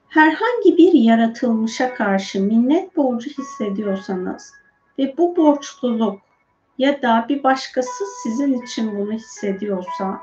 herhangi 0.10 0.78
bir 0.78 0.94
yaratılmışa 0.94 1.94
karşı 1.94 2.42
minnet 2.42 2.98
borcu 2.98 3.30
hissediyorsanız 3.30 4.54
ve 5.00 5.18
bu 5.18 5.36
borçluluk 5.36 6.20
ya 6.78 7.02
da 7.02 7.26
bir 7.30 7.44
başkası 7.44 8.04
sizin 8.24 8.62
için 8.62 9.00
bunu 9.00 9.12
hissediyorsa 9.12 10.20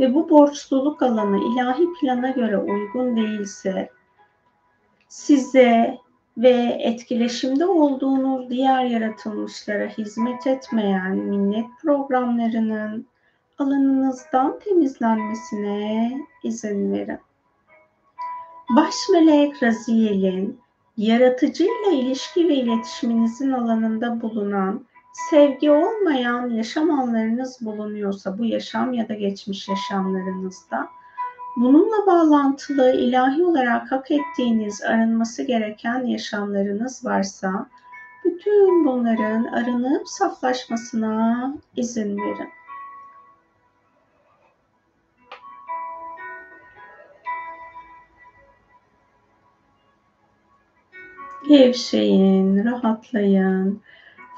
ve 0.00 0.14
bu 0.14 0.30
borçluluk 0.30 1.02
alanı 1.02 1.38
ilahi 1.38 1.86
plana 2.00 2.30
göre 2.30 2.58
uygun 2.58 3.16
değilse 3.16 3.90
size 5.08 5.98
ve 6.38 6.78
etkileşimde 6.80 7.66
olduğunuz 7.66 8.50
diğer 8.50 8.84
yaratılmışlara 8.84 9.86
hizmet 9.86 10.46
etmeyen 10.46 11.16
minnet 11.16 11.66
programlarının 11.82 13.06
alanınızdan 13.58 14.58
temizlenmesine 14.58 16.12
izin 16.44 16.92
verin. 16.92 17.18
Baş 18.76 18.94
melek 19.12 19.62
Raziel'in 19.62 20.60
yaratıcıyla 20.96 21.92
ilişki 21.92 22.48
ve 22.48 22.54
iletişiminizin 22.54 23.52
alanında 23.52 24.20
bulunan 24.22 24.86
sevgi 25.30 25.70
olmayan 25.70 26.48
yaşam 26.48 26.90
anlarınız 26.90 27.58
bulunuyorsa 27.60 28.38
bu 28.38 28.44
yaşam 28.44 28.92
ya 28.92 29.08
da 29.08 29.14
geçmiş 29.14 29.68
yaşamlarınızda 29.68 30.88
bununla 31.56 32.06
bağlantılı 32.06 32.92
ilahi 32.92 33.44
olarak 33.44 33.92
hak 33.92 34.10
ettiğiniz 34.10 34.82
arınması 34.82 35.42
gereken 35.42 36.06
yaşamlarınız 36.06 37.04
varsa 37.04 37.66
bütün 38.24 38.86
bunların 38.86 39.44
arınıp 39.44 40.08
saflaşmasına 40.08 41.54
izin 41.76 42.18
verin. 42.18 42.48
Gevşeyin, 51.50 52.64
rahatlayın. 52.64 53.80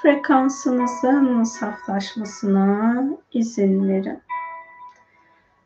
Frekansınızın 0.02 1.42
saflaşmasına 1.42 3.04
izin 3.32 3.88
verin. 3.88 4.18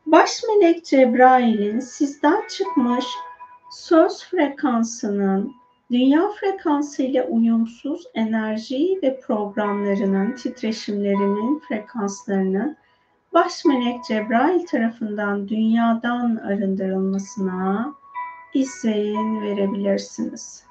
Baş 0.05 0.41
melek 0.47 0.85
Cebrail'in 0.85 1.79
sizden 1.79 2.47
çıkmış 2.49 3.05
söz 3.71 4.23
frekansının 4.23 5.53
dünya 5.91 6.29
frekansı 6.29 7.03
ile 7.03 7.23
uyumsuz 7.23 8.03
enerji 8.13 8.99
ve 9.03 9.19
programlarının 9.19 10.35
titreşimlerinin 10.35 11.59
frekanslarını 11.59 12.75
baş 13.33 13.65
melek 13.65 14.03
Cebrail 14.03 14.65
tarafından 14.65 15.47
dünyadan 15.49 16.35
arındırılmasına 16.35 17.93
izin 18.53 19.41
verebilirsiniz. 19.41 20.66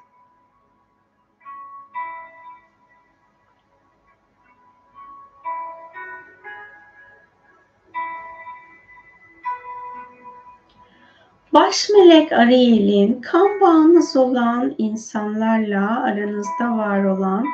Baş 11.57 11.89
melek 11.89 12.31
Ariel'in 12.31 13.21
kan 13.21 13.61
bağınız 13.61 14.15
olan 14.15 14.75
insanlarla 14.77 16.03
aranızda 16.03 16.77
var 16.77 17.03
olan 17.03 17.45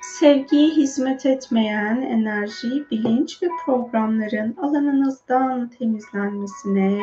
sevgiye 0.00 0.68
hizmet 0.68 1.26
etmeyen 1.26 2.02
enerji, 2.02 2.90
bilinç 2.90 3.42
ve 3.42 3.46
programların 3.64 4.56
alanınızdan 4.56 5.68
temizlenmesine 5.68 7.00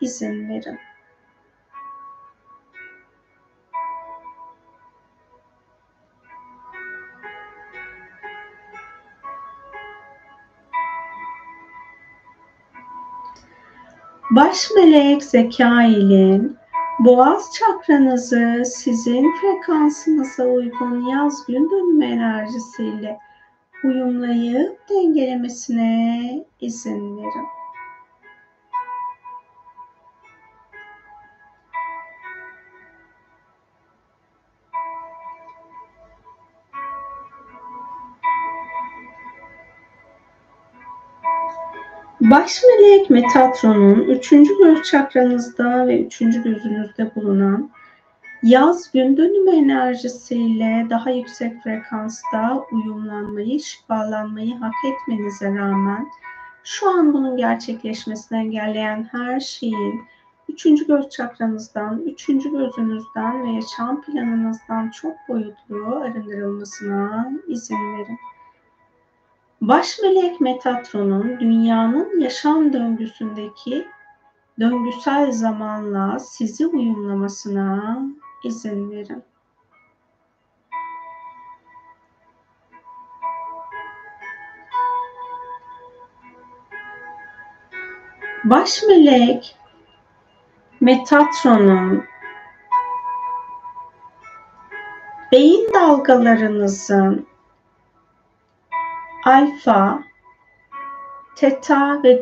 izin 0.00 0.48
verin. 0.48 0.78
Baş 14.36 14.70
melek 14.76 15.24
Zekail'in 15.24 16.56
boğaz 16.98 17.52
çakranızı 17.54 18.62
sizin 18.66 19.32
frekansınıza 19.40 20.44
uygun 20.44 21.06
yaz 21.06 21.46
gün 21.46 21.70
dönümü 21.70 22.04
enerjisiyle 22.04 23.18
uyumlayıp 23.84 24.88
dengelemesine 24.90 26.44
izin 26.60 27.16
verin. 27.16 27.46
Baş 42.30 42.62
melek 42.62 43.10
Metatron'un 43.10 44.00
üçüncü 44.00 44.58
göz 44.58 44.82
çakranızda 44.82 45.86
ve 45.86 46.06
üçüncü 46.06 46.42
gözünüzde 46.42 47.14
bulunan 47.14 47.70
yaz 48.42 48.92
gün 48.92 49.16
dönümü 49.16 49.50
enerjisiyle 49.50 50.86
daha 50.90 51.10
yüksek 51.10 51.62
frekansta 51.62 52.64
uyumlanmayı, 52.72 53.60
şifalanmayı 53.60 54.54
hak 54.54 54.74
etmenize 54.84 55.54
rağmen 55.54 56.08
şu 56.64 56.90
an 56.90 57.14
bunun 57.14 57.36
gerçekleşmesini 57.36 58.38
engelleyen 58.38 59.08
her 59.12 59.40
şeyin 59.40 60.00
üçüncü 60.48 60.86
göz 60.86 61.08
çakranızdan, 61.08 62.02
üçüncü 62.06 62.50
gözünüzden 62.50 63.46
ve 63.46 63.50
yaşam 63.50 64.02
planınızdan 64.02 64.90
çok 64.90 65.16
boyutlu 65.28 65.96
arındırılmasına 65.96 67.30
izin 67.48 67.98
verin. 67.98 68.18
Baş 69.60 69.98
melek 70.02 70.40
Metatron'un 70.40 71.40
dünyanın 71.40 72.20
yaşam 72.20 72.72
döngüsündeki 72.72 73.88
döngüsel 74.60 75.32
zamanla 75.32 76.18
sizi 76.18 76.66
uyumlamasına 76.66 77.98
izin 78.44 78.90
verin. 78.90 79.24
Baş 88.44 88.82
melek 88.82 89.56
Metatron'un 90.80 92.04
beyin 95.32 95.74
dalgalarınızın 95.74 97.26
alfa, 99.26 100.04
teta 101.36 102.02
ve 102.02 102.20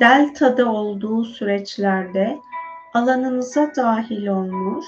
delta'da 0.00 0.72
olduğu 0.72 1.24
süreçlerde 1.24 2.40
alanınıza 2.94 3.72
dahil 3.76 4.26
olmuş, 4.26 4.86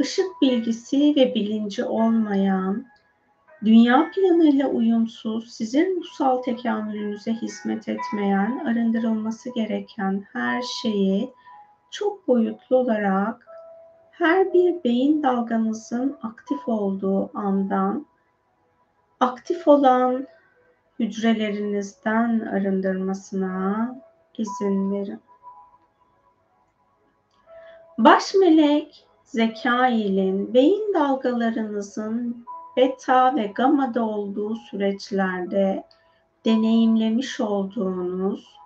ışık 0.00 0.42
bilgisi 0.42 1.16
ve 1.16 1.34
bilinci 1.34 1.84
olmayan, 1.84 2.86
dünya 3.64 4.10
planıyla 4.10 4.68
uyumsuz, 4.68 5.50
sizin 5.50 6.00
ruhsal 6.00 6.42
tekamülünüze 6.42 7.32
hizmet 7.32 7.88
etmeyen, 7.88 8.58
arındırılması 8.58 9.54
gereken 9.54 10.24
her 10.32 10.62
şeyi 10.62 11.30
çok 11.90 12.28
boyutlu 12.28 12.76
olarak 12.76 13.46
her 14.10 14.52
bir 14.52 14.84
beyin 14.84 15.22
dalganızın 15.22 16.16
aktif 16.22 16.68
olduğu 16.68 17.38
andan 17.38 18.06
aktif 19.20 19.68
olan 19.68 20.26
hücrelerinizden 21.02 22.40
arındırmasına 22.40 23.94
izin 24.38 24.92
verin. 24.92 25.20
Baş 27.98 28.34
melek 28.34 29.06
Zekail'in 29.24 30.54
beyin 30.54 30.94
dalgalarınızın 30.94 32.44
beta 32.76 33.36
ve 33.36 33.46
gama'da 33.46 34.04
olduğu 34.04 34.54
süreçlerde 34.54 35.84
deneyimlemiş 36.44 37.40
olduğunuz 37.40 38.56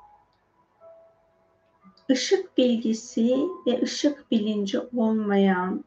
ışık 2.11 2.59
bilgisi 2.59 3.37
ve 3.67 3.83
ışık 3.83 4.31
bilinci 4.31 4.81
olmayan 4.97 5.85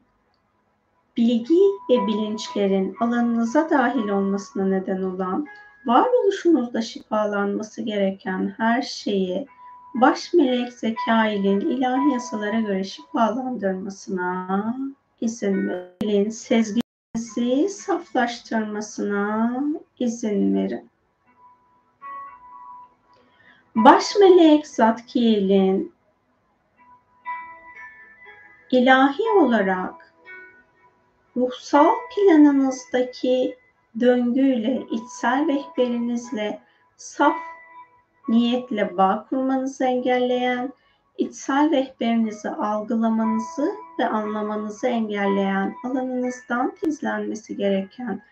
bilgi 1.16 1.60
ve 1.90 2.06
bilinçlerin 2.06 2.96
alanınıza 3.00 3.70
dahil 3.70 4.08
olmasına 4.08 4.64
neden 4.64 5.02
olan 5.02 5.46
varoluşunuzda 5.86 6.82
şifalanması 6.82 7.82
gereken 7.82 8.54
her 8.56 8.82
şeyi 8.82 9.46
baş 9.94 10.34
melek 10.34 10.72
zekailin 10.72 11.60
ilahi 11.60 12.12
yasalara 12.12 12.60
göre 12.60 12.84
şifalandırmasına 12.84 14.76
izin 15.20 15.68
verin. 15.68 16.30
Sezgisi 16.30 17.68
saflaştırmasına 17.68 19.54
izin 19.98 20.54
verin. 20.54 20.90
Baş 23.74 24.16
melek 24.20 24.66
Zatkiel'in 24.66 25.94
ilahi 28.70 29.30
olarak 29.36 30.14
ruhsal 31.36 31.94
planınızdaki 32.16 33.59
döngüyle, 34.00 34.82
içsel 34.90 35.48
rehberinizle 35.48 36.60
saf 36.96 37.36
niyetle 38.28 38.96
bağ 38.96 39.26
kurmanızı 39.28 39.84
engelleyen, 39.84 40.72
içsel 41.18 41.70
rehberinizi 41.70 42.50
algılamanızı 42.50 43.72
ve 43.98 44.08
anlamanızı 44.08 44.86
engelleyen 44.86 45.74
alanınızdan 45.84 46.74
temizlenmesi 46.74 47.56
gereken 47.56 48.22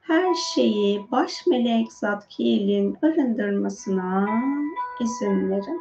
her 0.00 0.34
şeyi 0.34 1.10
baş 1.10 1.46
melek 1.46 1.92
Zatkiel'in 1.92 2.98
arındırmasına 3.02 4.28
izin 5.00 5.50
verin. 5.50 5.80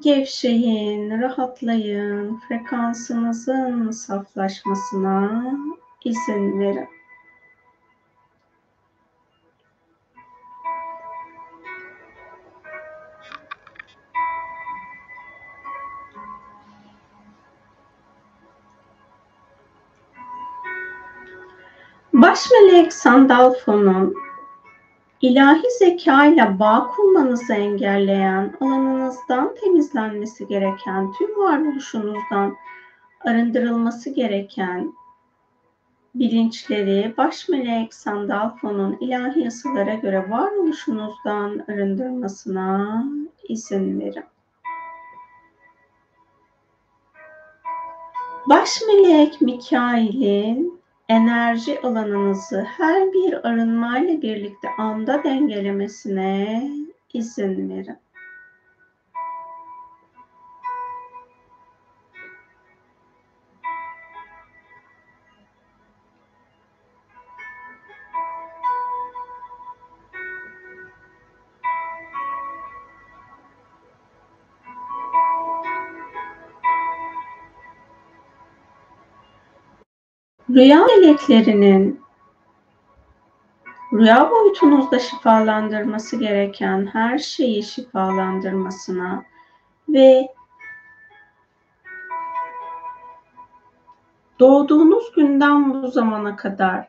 Gevşeyin, 0.00 1.10
rahatlayın, 1.10 2.40
frekansınızın 2.48 3.90
saflaşmasına 3.90 5.42
izin 6.04 6.60
verin. 6.60 6.88
Baş 22.12 22.50
melek 22.50 22.92
Sandalfo'nun 22.92 24.14
ilahi 25.20 25.70
zeka 25.78 26.24
ile 26.26 26.58
bağ 26.58 26.90
kurmanızı 26.96 27.54
engelleyen, 27.54 28.56
alanınızdan 28.60 29.54
temizlenmesi 29.54 30.46
gereken, 30.46 31.12
tüm 31.12 31.38
varoluşunuzdan 31.38 32.56
arındırılması 33.20 34.10
gereken 34.10 34.92
bilinçleri 36.14 37.14
baş 37.16 37.48
melek 37.48 37.94
Sandalfo'nun 37.94 38.98
ilahi 39.00 39.40
yasalara 39.40 39.94
göre 39.94 40.30
varoluşunuzdan 40.30 41.64
arındırmasına 41.68 43.04
izin 43.48 44.00
verin. 44.00 44.24
Baş 48.48 48.82
melek 48.86 49.40
Mikail'in 49.40 50.80
enerji 51.08 51.80
alanınızı 51.82 52.62
her 52.62 53.12
bir 53.12 53.48
arınmayla 53.48 54.22
birlikte 54.22 54.68
anda 54.78 55.24
dengelemesine 55.24 56.70
izin 57.14 57.70
verin. 57.70 57.96
Rüya 80.60 80.84
meleklerinin 80.84 82.00
rüya 83.92 84.30
boyutunuzda 84.30 84.98
şifalandırması 84.98 86.16
gereken 86.16 86.86
her 86.86 87.18
şeyi 87.18 87.62
şifalandırmasına 87.62 89.24
ve 89.88 90.28
doğduğunuz 94.40 95.12
günden 95.12 95.82
bu 95.82 95.88
zamana 95.88 96.36
kadar 96.36 96.88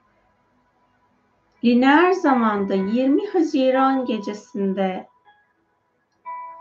lineer 1.63 2.11
zamanda 2.11 2.73
20 2.73 3.27
Haziran 3.27 4.05
gecesinde 4.05 5.07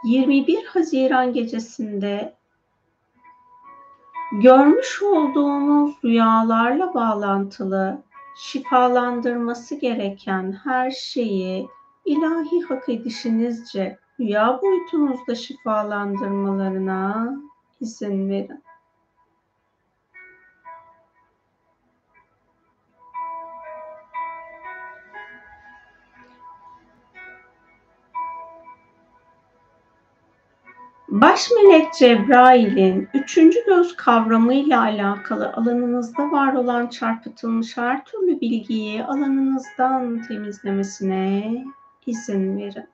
21 0.04 0.64
Haziran 0.64 1.32
gecesinde 1.32 2.39
görmüş 4.32 5.02
olduğunuz 5.02 5.94
rüyalarla 6.04 6.94
bağlantılı 6.94 8.02
şifalandırması 8.36 9.74
gereken 9.74 10.52
her 10.64 10.90
şeyi 10.90 11.68
ilahi 12.04 12.62
hak 12.68 12.88
edişinizce 12.88 13.98
rüya 14.20 14.60
boyutunuzda 14.62 15.34
şifalandırmalarına 15.34 17.36
izin 17.80 18.30
verin. 18.30 18.62
Baş 31.10 31.50
melek 31.50 31.94
Cebrail'in 31.94 33.08
üçüncü 33.14 33.64
göz 33.66 33.96
kavramıyla 33.96 34.80
alakalı 34.82 35.52
alanınızda 35.52 36.30
var 36.32 36.52
olan 36.52 36.86
çarpıtılmış 36.86 37.76
her 37.76 38.04
türlü 38.04 38.40
bilgiyi 38.40 39.04
alanınızdan 39.04 40.22
temizlemesine 40.22 41.64
izin 42.06 42.58
verin. 42.58 42.88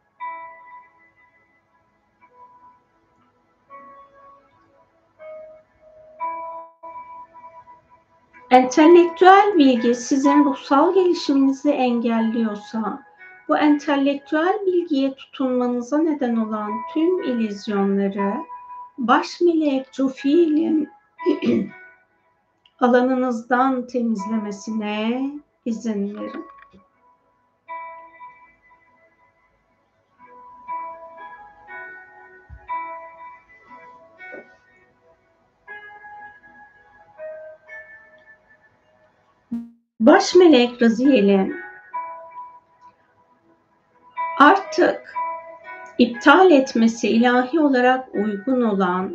Entelektüel 8.51 9.55
bilgi 9.59 9.95
sizin 9.95 10.45
ruhsal 10.45 10.95
gelişiminizi 10.95 11.71
engelliyorsa 11.71 13.07
bu 13.49 13.59
entelektüel 13.59 14.59
bilgiye 14.67 15.15
tutunmanıza 15.15 15.99
neden 15.99 16.37
olan 16.37 16.73
tüm 16.95 17.23
ilizyonları 17.23 18.35
baş 18.99 19.41
melek 19.41 19.95
Jofiel'in 19.95 20.89
alanınızdan 22.81 23.87
temizlemesine 23.87 25.31
izin 25.65 26.17
verin. 26.17 26.47
Baş 40.01 40.35
melek 40.35 40.83
Raziel'in 40.83 41.66
Artık 44.79 45.15
iptal 45.99 46.51
etmesi 46.51 47.09
ilahi 47.09 47.61
olarak 47.61 48.15
uygun 48.15 48.63
olan, 48.63 49.15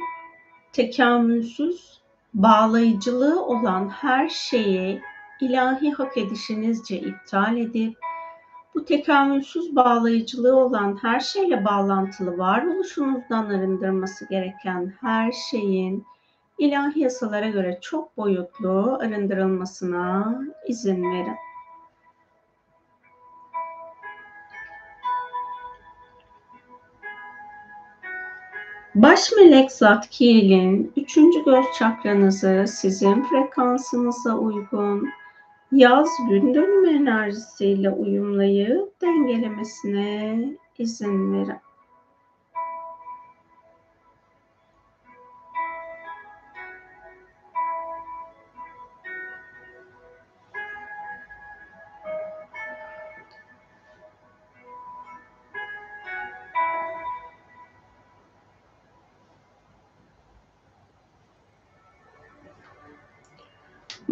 tekamülsüz, 0.74 2.01
bağlayıcılığı 2.34 3.45
olan 3.45 3.89
her 3.89 4.30
şeyi 4.30 5.01
ilahi 5.41 5.91
hak 5.91 6.18
edişinizce 6.18 6.99
iptal 6.99 7.57
edip, 7.57 7.97
bu 8.76 8.86
tekamülsüz 8.86 9.76
bağlayıcılığı 9.76 10.55
olan 10.55 10.99
her 11.01 11.20
şeyle 11.20 11.66
bağlantılı 11.66 12.38
varoluşunuzdan 12.38 13.45
arındırması 13.45 14.30
gereken 14.30 14.93
her 15.01 15.32
şeyin 15.32 16.05
ilahi 16.57 16.99
yasalara 16.99 17.47
göre 17.49 17.80
çok 17.82 18.18
boyutlu 18.18 18.97
arındırılmasına 19.01 20.36
izin 20.68 21.12
verin. 21.12 21.36
Baş 28.96 29.32
melek 29.38 29.72
Zatkiel'in 29.72 30.94
üçüncü 30.98 31.46
göz 31.46 31.66
çakranızı 31.80 32.66
sizin 32.68 33.24
frekansınıza 33.24 34.38
uygun 34.38 35.10
yaz 35.72 36.10
gün 36.30 36.54
dönüm 36.54 36.86
enerjisiyle 36.86 37.89
uyumlayıp 37.89 39.02
dengelemesine 39.02 40.39
izin 40.78 41.34
verin. 41.34 41.58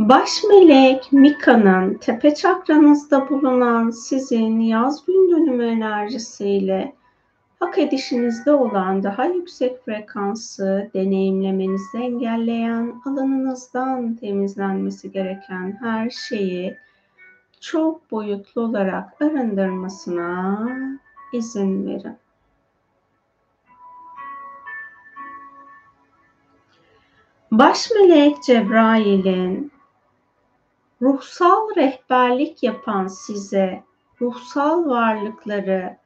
Baş 0.09 0.43
melek 0.49 1.11
Mika'nın 1.11 1.93
tepe 1.93 2.35
çakranızda 2.35 3.29
bulunan 3.29 3.89
sizin 3.89 4.59
yaz 4.59 5.05
gün 5.05 5.31
dönümü 5.31 5.65
enerjisiyle 5.65 6.95
hak 7.59 7.77
edişinizde 7.77 8.51
olan 8.51 9.03
daha 9.03 9.25
yüksek 9.25 9.85
frekansı 9.85 10.89
deneyimlemenizi 10.93 11.97
engelleyen 11.97 13.01
alanınızdan 13.05 14.15
temizlenmesi 14.15 15.11
gereken 15.11 15.77
her 15.81 16.09
şeyi 16.09 16.77
çok 17.59 18.11
boyutlu 18.11 18.61
olarak 18.61 19.21
arındırmasına 19.21 20.69
izin 21.33 21.87
verin. 21.87 22.17
Baş 27.51 27.91
melek 27.91 28.43
Cebrail'in 28.43 29.78
ruhsal 31.01 31.75
rehberlik 31.75 32.63
yapan 32.63 33.07
size 33.07 33.83
ruhsal 34.21 34.89
varlıkları 34.89 35.97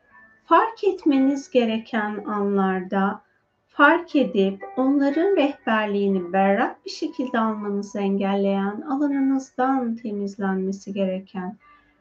fark 0.45 0.83
etmeniz 0.83 1.49
gereken 1.49 2.23
anlarda 2.25 3.21
fark 3.67 4.15
edip 4.15 4.63
onların 4.77 5.35
rehberliğini 5.35 6.33
berrak 6.33 6.85
bir 6.85 6.91
şekilde 6.91 7.39
almanızı 7.39 7.99
engelleyen 7.99 8.81
alanınızdan 8.81 9.95
temizlenmesi 9.95 10.93
gereken 10.93 11.57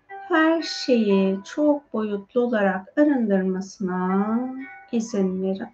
her 0.09 0.62
şeyi 0.62 1.38
çok 1.45 1.93
boyutlu 1.93 2.40
olarak 2.40 2.99
arındırmasına 2.99 4.28
izin 4.93 5.43
verin. 5.43 5.68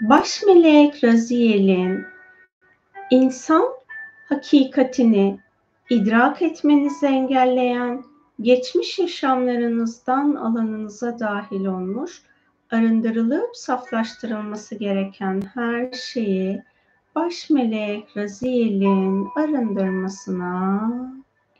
Baş 0.00 0.42
melek 0.42 1.04
Raziel'in 1.04 2.04
insan 3.10 3.64
hakikatini 4.28 5.38
idrak 5.90 6.42
etmenizi 6.42 7.06
engelleyen 7.06 8.04
geçmiş 8.40 8.98
yaşamlarınızdan 8.98 10.34
alanınıza 10.34 11.18
dahil 11.18 11.64
olmuş, 11.64 12.22
arındırılıp 12.70 13.56
saflaştırılması 13.56 14.74
gereken 14.74 15.42
her 15.54 15.92
şeyi 15.92 16.62
baş 17.14 17.50
melek 17.50 18.16
Raziel'in 18.16 19.28
arındırmasına 19.36 20.90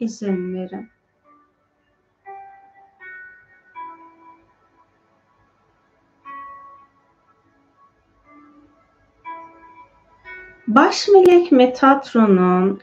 izin 0.01 0.55
verin. 0.55 0.89
Baş 10.77 11.09
melek 11.09 11.53
Metatron'un 11.53 12.81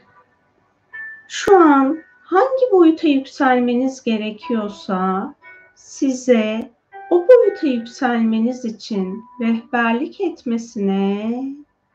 şu 1.28 1.58
an 1.58 1.98
hangi 2.22 2.72
boyuta 2.72 3.08
yükselmeniz 3.08 4.02
gerekiyorsa 4.02 5.34
size 5.74 6.70
o 7.10 7.28
boyuta 7.28 7.66
yükselmeniz 7.66 8.64
için 8.64 9.24
rehberlik 9.40 10.20
etmesine 10.20 11.42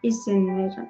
izin 0.04 0.58
verin. 0.58 0.90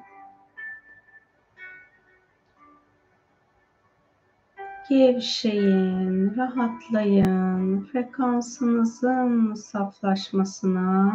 Gevşeyin, 4.90 6.38
rahatlayın, 6.38 7.86
frekansınızın 7.86 9.54
saflaşmasına 9.54 11.14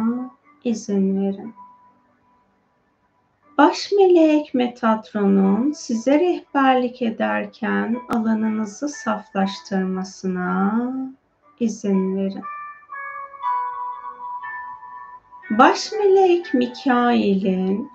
izin 0.63 1.21
verin. 1.21 1.53
Baş 3.57 3.91
melek 3.91 4.53
Metatron'un 4.53 5.71
size 5.71 6.19
rehberlik 6.19 7.01
ederken 7.01 7.97
alanınızı 8.09 8.89
saflaştırmasına 8.89 10.93
izin 11.59 12.17
verin. 12.17 12.43
Baş 15.49 15.91
melek 15.91 16.53
Mikail'in 16.53 17.89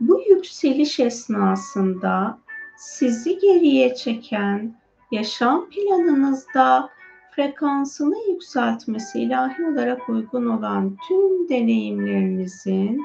bu 0.00 0.20
yükseliş 0.28 1.00
esnasında 1.00 2.38
sizi 2.76 3.38
geriye 3.38 3.94
çeken 3.94 4.74
yaşam 5.10 5.70
planınızda 5.70 6.90
frekansını 7.30 8.30
yükseltmesi 8.30 9.20
ilahi 9.20 9.64
olarak 9.64 10.08
uygun 10.08 10.46
olan 10.46 10.96
tüm 11.08 11.48
deneyimlerinizin 11.48 13.04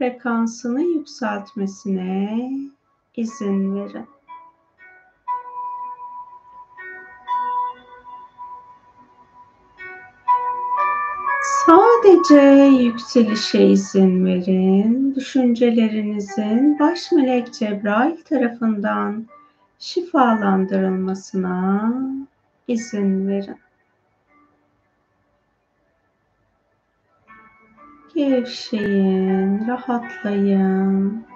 frekansını 0.00 0.82
yükseltmesine 0.82 2.50
izin 3.16 3.74
verin. 3.74 4.06
Sadece 11.66 12.40
yükselişe 12.82 13.66
izin 13.66 14.24
verin. 14.24 15.14
Düşüncelerinizin 15.14 16.78
baş 16.78 17.12
melek 17.12 17.54
Cebrail 17.54 18.24
tarafından 18.24 19.26
şifalandırılmasına 19.78 21.92
izin 22.68 23.28
verin. 23.28 23.56
Gevşeyin, 28.20 29.66
rahatlayın. 29.68 31.26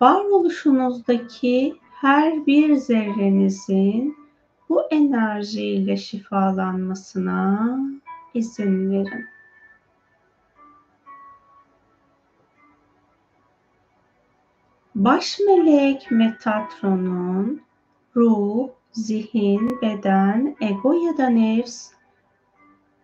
Varoluşunuzdaki 0.00 1.76
her 1.90 2.46
bir 2.46 2.76
zerrenizin 2.76 4.16
bu 4.68 4.82
enerjiyle 4.90 5.96
şifalanmasına 5.96 7.78
izin 8.34 8.90
verin. 8.90 9.26
Baş 14.94 15.38
melek 15.46 16.10
Metatron'un 16.10 17.62
ruh, 18.16 18.68
zihin, 18.92 19.80
beden, 19.82 20.56
ego 20.60 20.92
ya 20.92 21.18
da 21.18 21.28
nefs 21.28 21.97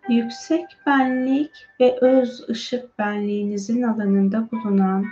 yüksek 0.09 0.65
benlik 0.85 1.51
ve 1.79 1.97
öz 2.01 2.49
ışık 2.49 2.99
benliğinizin 2.99 3.81
alanında 3.81 4.47
bulunan 4.51 5.05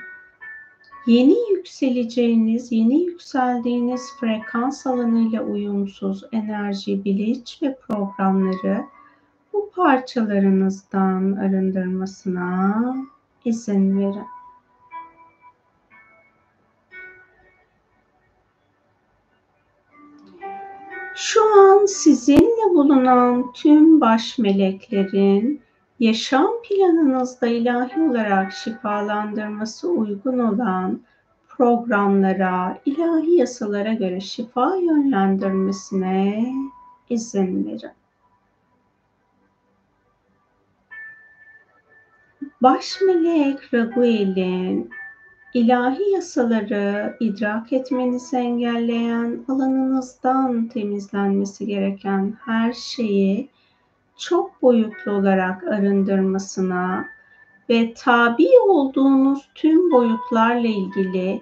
yeni 1.06 1.52
yükseleceğiniz, 1.52 2.72
yeni 2.72 3.04
yükseldiğiniz 3.04 4.02
frekans 4.20 4.88
alanıyla 4.88 5.44
uyumsuz 5.44 6.24
enerji, 6.32 7.06
bilinç 7.06 7.60
ve 7.62 7.78
programları 7.88 8.84
bu 9.54 9.72
parçalarınızdan 9.76 11.32
arındırmasına 11.32 12.96
izin 13.46 14.00
verin. 14.00 14.26
Şu 21.16 21.60
an 21.60 21.86
sizinle 21.86 22.76
bulunan 22.76 23.54
tüm 23.54 24.02
baş 24.02 24.38
meleklerin 24.38 25.62
yaşam 26.00 26.48
planınızda 26.70 27.48
ilahi 27.48 28.02
olarak 28.02 28.54
şifalandırması 28.54 29.90
uygun 29.90 30.40
olan 30.40 31.02
programlara, 31.48 32.78
ilahi 32.86 33.32
yasalara 33.32 33.94
göre 33.94 34.20
şifa 34.20 34.76
yönlendirmesine 34.76 36.54
izin 37.10 37.68
verin. 37.68 37.92
Baş 42.62 43.02
melek 43.02 43.74
Raguel'in 43.74 44.90
ilahi 45.54 46.12
yasaları 46.12 47.18
idrak 47.20 47.74
etmenizi 47.74 48.38
engelleyen, 48.38 49.46
alanınızdan 49.48 50.68
temizlenmesi 50.68 51.66
gereken 51.66 52.38
her 52.46 52.74
şeyi 52.74 53.50
çok 54.18 54.62
boyutlu 54.62 55.12
olarak 55.12 55.64
arındırmasına 55.64 57.06
ve 57.70 57.94
tabi 57.94 58.48
olduğunuz 58.68 59.50
tüm 59.56 59.92
boyutlarla 59.92 60.68
ilgili 60.68 61.42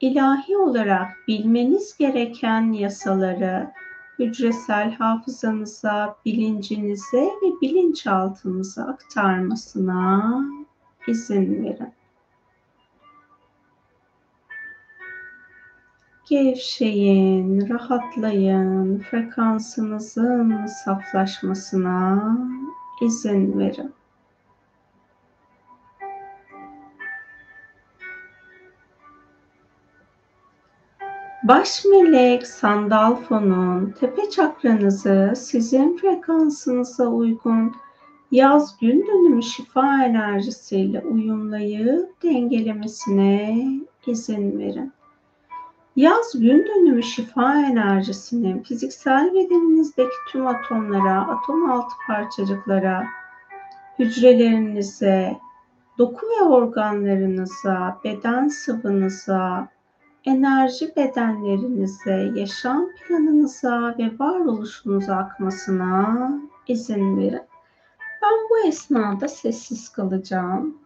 ilahi 0.00 0.56
olarak 0.56 1.08
bilmeniz 1.28 1.96
gereken 1.98 2.72
yasaları 2.72 3.70
hücresel 4.18 4.92
hafızanıza, 4.92 6.16
bilincinize 6.26 7.22
ve 7.22 7.60
bilinçaltınıza 7.62 8.84
aktarmasına 8.84 10.40
izin 11.08 11.64
verin. 11.64 11.92
Gevşeyin, 16.32 17.68
rahatlayın, 17.68 18.98
frekansınızın 18.98 20.66
saflaşmasına 20.66 22.38
izin 23.02 23.58
verin. 23.58 23.92
Baş 31.42 31.84
melek 31.84 32.46
Sandalfo'nun 32.46 33.94
tepe 34.00 34.30
çakranızı 34.30 35.32
sizin 35.36 35.96
frekansınıza 35.96 37.06
uygun 37.06 37.74
yaz 38.30 38.78
gün 38.80 39.06
dönümü 39.06 39.42
şifa 39.42 40.04
enerjisiyle 40.04 41.00
uyumlayıp 41.00 42.22
dengelemesine 42.22 43.66
izin 44.06 44.58
verin. 44.58 44.92
Yaz 45.96 46.40
gün 46.40 46.66
dönümü 46.66 47.02
şifa 47.02 47.54
enerjisinin 47.54 48.62
fiziksel 48.62 49.34
bedeninizdeki 49.34 50.14
tüm 50.30 50.46
atomlara, 50.46 51.20
atom 51.20 51.70
altı 51.70 51.94
parçacıklara, 52.06 53.06
hücrelerinize, 53.98 55.36
doku 55.98 56.26
ve 56.26 56.44
organlarınıza, 56.44 57.98
beden 58.04 58.48
sıvınıza, 58.48 59.68
enerji 60.24 60.96
bedenlerinize, 60.96 62.32
yaşam 62.34 62.88
planınıza 63.08 63.94
ve 63.98 64.10
varoluşunuza 64.18 65.16
akmasına 65.16 66.32
izin 66.68 67.16
verin. 67.16 67.42
Ben 68.22 68.34
bu 68.50 68.68
esnada 68.68 69.28
sessiz 69.28 69.88
kalacağım. 69.88 70.81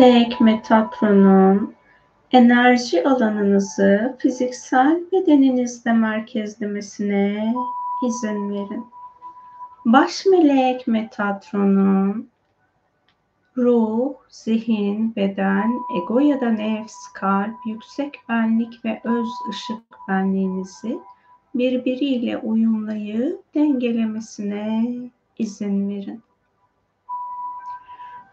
Melek 0.00 0.40
Metatron'un 0.40 1.74
enerji 2.32 3.08
alanınızı 3.08 4.16
fiziksel 4.18 5.00
bedeninizde 5.12 5.92
merkezlemesine 5.92 7.54
izin 8.06 8.50
verin. 8.50 8.86
Baş 9.84 10.26
melek 10.26 10.86
Metatron'un 10.86 12.28
ruh, 13.56 14.14
zihin, 14.28 15.16
beden, 15.16 15.72
ego 15.96 16.20
ya 16.20 16.40
da 16.40 16.50
nefs, 16.50 17.12
kalp, 17.14 17.54
yüksek 17.66 18.14
benlik 18.28 18.84
ve 18.84 19.00
öz 19.04 19.28
ışık 19.50 19.82
benliğinizi 20.08 20.98
birbiriyle 21.54 22.38
uyumlayıp 22.38 23.54
dengelemesine 23.54 24.86
izin 25.38 25.88
verin. 25.88 26.22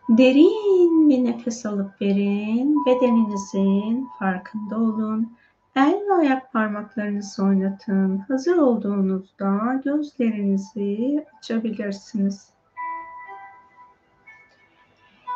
Derin 0.10 1.10
bir 1.10 1.24
nefes 1.24 1.66
alıp 1.66 2.01
verin. 2.01 2.86
Bedeninizin 2.86 4.10
farkında 4.20 4.76
olun. 4.76 5.38
El 5.76 6.01
ve 6.10 6.14
ayak 6.14 6.53
parmaklarınızı 6.53 7.43
oynatın. 7.43 8.18
Hazır 8.18 8.58
olduğunuzda 8.58 9.82
gözlerinizi 9.86 11.26
açabilirsiniz. 11.38 12.49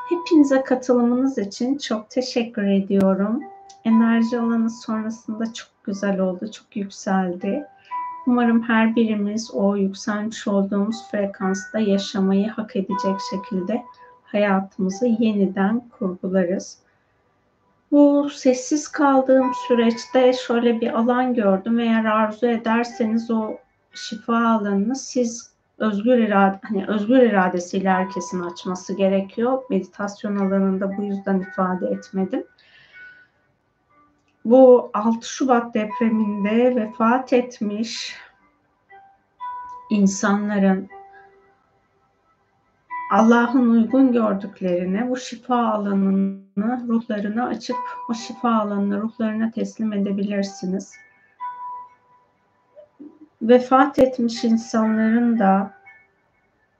Hepinize 0.09 0.63
katılımınız 0.63 1.37
için 1.37 1.77
çok 1.77 2.09
teşekkür 2.09 2.63
ediyorum. 2.63 3.43
Enerji 3.85 4.39
alanı 4.39 4.69
sonrasında 4.69 5.53
çok 5.53 5.67
güzel 5.83 6.19
oldu, 6.19 6.51
çok 6.51 6.75
yükseldi. 6.75 7.65
Umarım 8.27 8.61
her 8.61 8.95
birimiz 8.95 9.51
o 9.53 9.75
yükselmiş 9.75 10.47
olduğumuz 10.47 11.11
frekansta 11.11 11.79
yaşamayı 11.79 12.49
hak 12.49 12.75
edecek 12.75 13.15
şekilde 13.31 13.83
hayatımızı 14.31 15.05
yeniden 15.19 15.89
kurgularız. 15.99 16.77
Bu 17.91 18.29
sessiz 18.29 18.87
kaldığım 18.87 19.51
süreçte 19.67 20.33
şöyle 20.33 20.81
bir 20.81 20.99
alan 20.99 21.33
gördüm. 21.33 21.79
Eğer 21.79 22.05
arzu 22.05 22.47
ederseniz 22.47 23.31
o 23.31 23.57
şifa 23.93 24.47
alanını 24.47 24.95
siz 24.95 25.51
özgür 25.77 26.17
irade, 26.17 26.59
hani 26.63 26.87
özgür 26.87 27.19
iradesiyle 27.19 27.89
herkesin 27.89 28.41
açması 28.41 28.93
gerekiyor. 28.93 29.63
Meditasyon 29.69 30.35
alanında 30.35 30.97
bu 30.97 31.03
yüzden 31.03 31.39
ifade 31.39 31.87
etmedim. 31.87 32.43
Bu 34.45 34.91
6 34.93 35.29
Şubat 35.29 35.73
depreminde 35.73 36.75
vefat 36.75 37.33
etmiş 37.33 38.15
insanların 39.89 40.89
Allah'ın 43.11 43.69
uygun 43.69 44.11
gördüklerini, 44.11 45.09
bu 45.09 45.17
şifa 45.17 45.67
alanını 45.67 46.87
ruhlarına 46.87 47.45
açıp 47.45 47.75
o 48.09 48.13
şifa 48.13 48.51
alanını 48.55 49.01
ruhlarına 49.01 49.51
teslim 49.51 49.93
edebilirsiniz. 49.93 50.93
Vefat 53.41 53.99
etmiş 53.99 54.43
insanların 54.43 55.39
da 55.39 55.73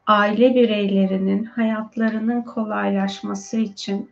aile 0.08 0.56
bireylerinin 0.56 1.44
hayatlarının 1.44 2.42
kolaylaşması 2.42 3.58
için 3.58 4.12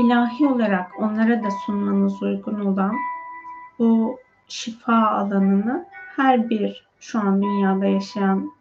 ilahi 0.00 0.46
olarak 0.46 0.90
onlara 0.98 1.42
da 1.42 1.48
sunmanız 1.66 2.22
uygun 2.22 2.60
olan 2.60 2.94
bu 3.78 4.18
şifa 4.48 5.06
alanını 5.06 5.86
her 6.16 6.50
bir 6.50 6.86
şu 7.00 7.18
an 7.18 7.42
dünyada 7.42 7.86
yaşayan 7.86 8.55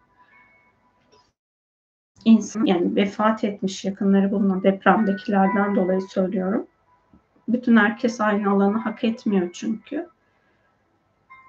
insan 2.26 2.66
yani 2.66 2.96
vefat 2.96 3.44
etmiş 3.44 3.86
yakınları 3.86 4.32
bulunan 4.32 4.64
depremdekilerden 4.64 5.76
dolayı 5.76 6.02
söylüyorum. 6.02 6.68
Bütün 7.48 7.78
herkes 7.78 8.22
aynı 8.22 8.50
alanı 8.50 8.78
hak 8.78 9.04
etmiyor 9.04 9.50
çünkü. 9.54 10.10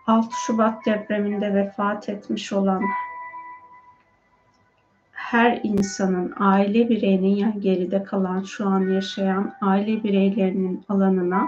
6 0.06 0.28
Şubat 0.46 0.86
depreminde 0.86 1.54
vefat 1.54 2.08
etmiş 2.08 2.52
olan 2.52 2.82
her 5.12 5.60
insanın 5.62 6.34
aile 6.38 6.88
bireyinin 6.88 7.36
yani 7.36 7.60
geride 7.60 8.02
kalan 8.02 8.42
şu 8.42 8.68
an 8.68 8.80
yaşayan 8.80 9.54
aile 9.60 10.04
bireylerinin 10.04 10.84
alanına 10.88 11.46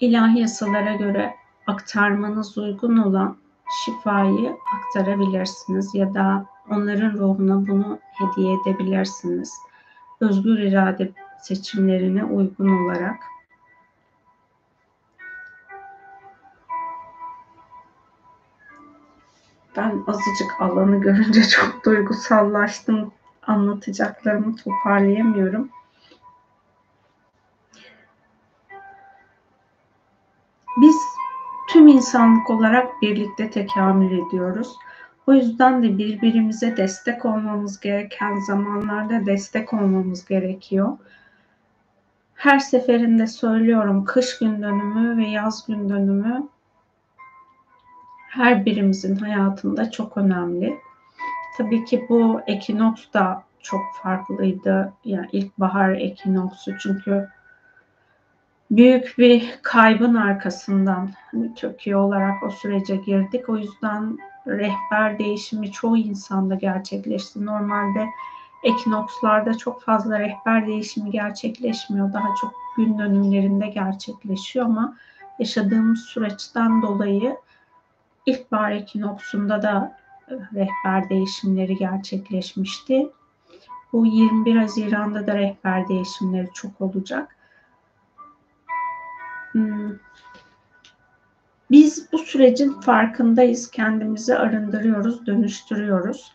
ilahi 0.00 0.40
yasalara 0.40 0.94
göre 0.94 1.34
aktarmanız 1.66 2.58
uygun 2.58 2.96
olan 2.96 3.36
şifayı 3.84 4.56
aktarabilirsiniz 4.76 5.94
ya 5.94 6.14
da 6.14 6.46
onların 6.70 7.12
ruhuna 7.12 7.66
bunu 7.66 7.98
hediye 8.12 8.56
edebilirsiniz. 8.60 9.52
Özgür 10.20 10.58
irade 10.58 11.12
seçimlerine 11.42 12.24
uygun 12.24 12.84
olarak. 12.84 13.16
Ben 19.76 20.04
azıcık 20.06 20.60
alanı 20.60 21.00
görünce 21.00 21.42
çok 21.48 21.84
duygusallaştım. 21.84 23.12
Anlatacaklarımı 23.46 24.56
toparlayamıyorum. 24.56 25.70
Biz 30.80 30.96
tüm 31.68 31.88
insanlık 31.88 32.50
olarak 32.50 33.02
birlikte 33.02 33.50
tekamül 33.50 34.26
ediyoruz. 34.26 34.76
O 35.30 35.34
yüzden 35.34 35.82
de 35.82 35.98
birbirimize 35.98 36.76
destek 36.76 37.24
olmamız 37.24 37.80
gereken 37.80 38.38
zamanlarda 38.46 39.26
destek 39.26 39.72
olmamız 39.72 40.24
gerekiyor. 40.24 40.98
Her 42.34 42.58
seferinde 42.58 43.26
söylüyorum 43.26 44.04
kış 44.04 44.38
gün 44.38 44.62
dönümü 44.62 45.16
ve 45.16 45.28
yaz 45.28 45.66
gün 45.66 45.88
dönümü 45.88 46.48
her 48.28 48.64
birimizin 48.64 49.16
hayatında 49.16 49.90
çok 49.90 50.16
önemli. 50.16 50.78
Tabii 51.58 51.84
ki 51.84 52.06
bu 52.08 52.40
ekinoks 52.46 53.12
da 53.14 53.42
çok 53.62 53.82
farklıydı. 54.02 54.92
Yani 55.04 55.28
ilkbahar 55.32 55.90
ekinoksu 55.90 56.78
çünkü 56.78 57.28
büyük 58.70 59.14
bir 59.18 59.58
kaybın 59.62 60.14
arkasından 60.14 61.10
Türkiye 61.56 61.96
olarak 61.96 62.42
o 62.42 62.50
sürece 62.50 62.96
girdik. 62.96 63.48
O 63.48 63.56
yüzden 63.56 64.18
rehber 64.46 65.18
değişimi 65.18 65.72
çoğu 65.72 65.96
insanda 65.96 66.54
gerçekleşti. 66.54 67.46
Normalde 67.46 68.06
ekinokslarda 68.62 69.58
çok 69.58 69.82
fazla 69.82 70.18
rehber 70.18 70.66
değişimi 70.66 71.10
gerçekleşmiyor. 71.10 72.12
Daha 72.12 72.34
çok 72.40 72.52
gün 72.76 72.98
dönümlerinde 72.98 73.66
gerçekleşiyor 73.66 74.66
ama 74.66 74.96
yaşadığımız 75.38 76.00
süreçten 76.00 76.82
dolayı 76.82 77.36
ilkbahar 78.26 78.70
ekinoksunda 78.70 79.62
da 79.62 79.96
e, 80.28 80.34
rehber 80.34 81.08
değişimleri 81.08 81.76
gerçekleşmişti. 81.76 83.10
Bu 83.92 84.06
21 84.06 84.56
Haziran'da 84.56 85.26
da 85.26 85.34
rehber 85.34 85.88
değişimleri 85.88 86.48
çok 86.54 86.80
olacak. 86.80 87.36
Hmm. 89.52 89.90
Biz 91.70 92.12
bu 92.12 92.18
sürecin 92.18 92.80
farkındayız, 92.80 93.70
kendimizi 93.70 94.38
arındırıyoruz, 94.38 95.26
dönüştürüyoruz. 95.26 96.32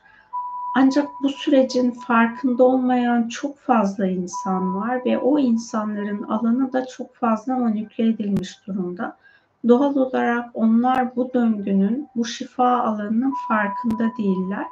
Ancak 0.77 1.07
bu 1.23 1.29
sürecin 1.29 1.91
farkında 1.91 2.63
olmayan 2.63 3.27
çok 3.27 3.59
fazla 3.59 4.07
insan 4.07 4.75
var 4.75 5.05
ve 5.05 5.17
o 5.17 5.39
insanların 5.39 6.23
alanı 6.23 6.73
da 6.73 6.85
çok 6.85 7.15
fazla 7.15 7.55
manipüle 7.55 8.09
edilmiş 8.09 8.67
durumda. 8.67 9.17
Doğal 9.67 9.95
olarak 9.95 10.49
onlar 10.53 11.15
bu 11.15 11.33
döngünün, 11.33 12.07
bu 12.15 12.25
şifa 12.25 12.79
alanının 12.79 13.33
farkında 13.47 14.11
değiller. 14.17 14.65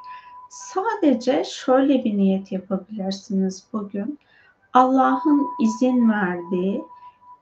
Sadece 0.49 1.43
şöyle 1.43 2.03
bir 2.03 2.17
niyet 2.17 2.51
yapabilirsiniz 2.51 3.67
bugün. 3.73 4.19
Allah'ın 4.73 5.47
izin 5.59 6.09
verdiği 6.09 6.83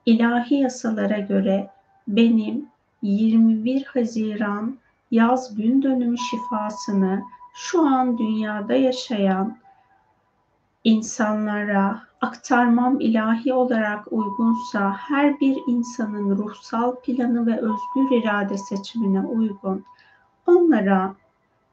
ilahi 0.06 0.54
yasalara 0.54 1.18
göre 1.18 1.70
benim 2.08 2.71
21 3.02 3.84
Haziran 3.84 4.78
yaz 5.10 5.54
gün 5.54 5.82
dönümü 5.82 6.18
şifasını 6.18 7.22
şu 7.54 7.86
an 7.86 8.18
dünyada 8.18 8.74
yaşayan 8.74 9.58
insanlara 10.84 12.02
aktarmam 12.20 13.00
ilahi 13.00 13.52
olarak 13.52 14.12
uygunsa 14.12 14.96
her 14.98 15.40
bir 15.40 15.58
insanın 15.66 16.38
ruhsal 16.38 16.96
planı 16.96 17.46
ve 17.46 17.56
özgür 17.56 18.16
irade 18.16 18.58
seçimine 18.58 19.20
uygun 19.20 19.84
onlara 20.46 21.14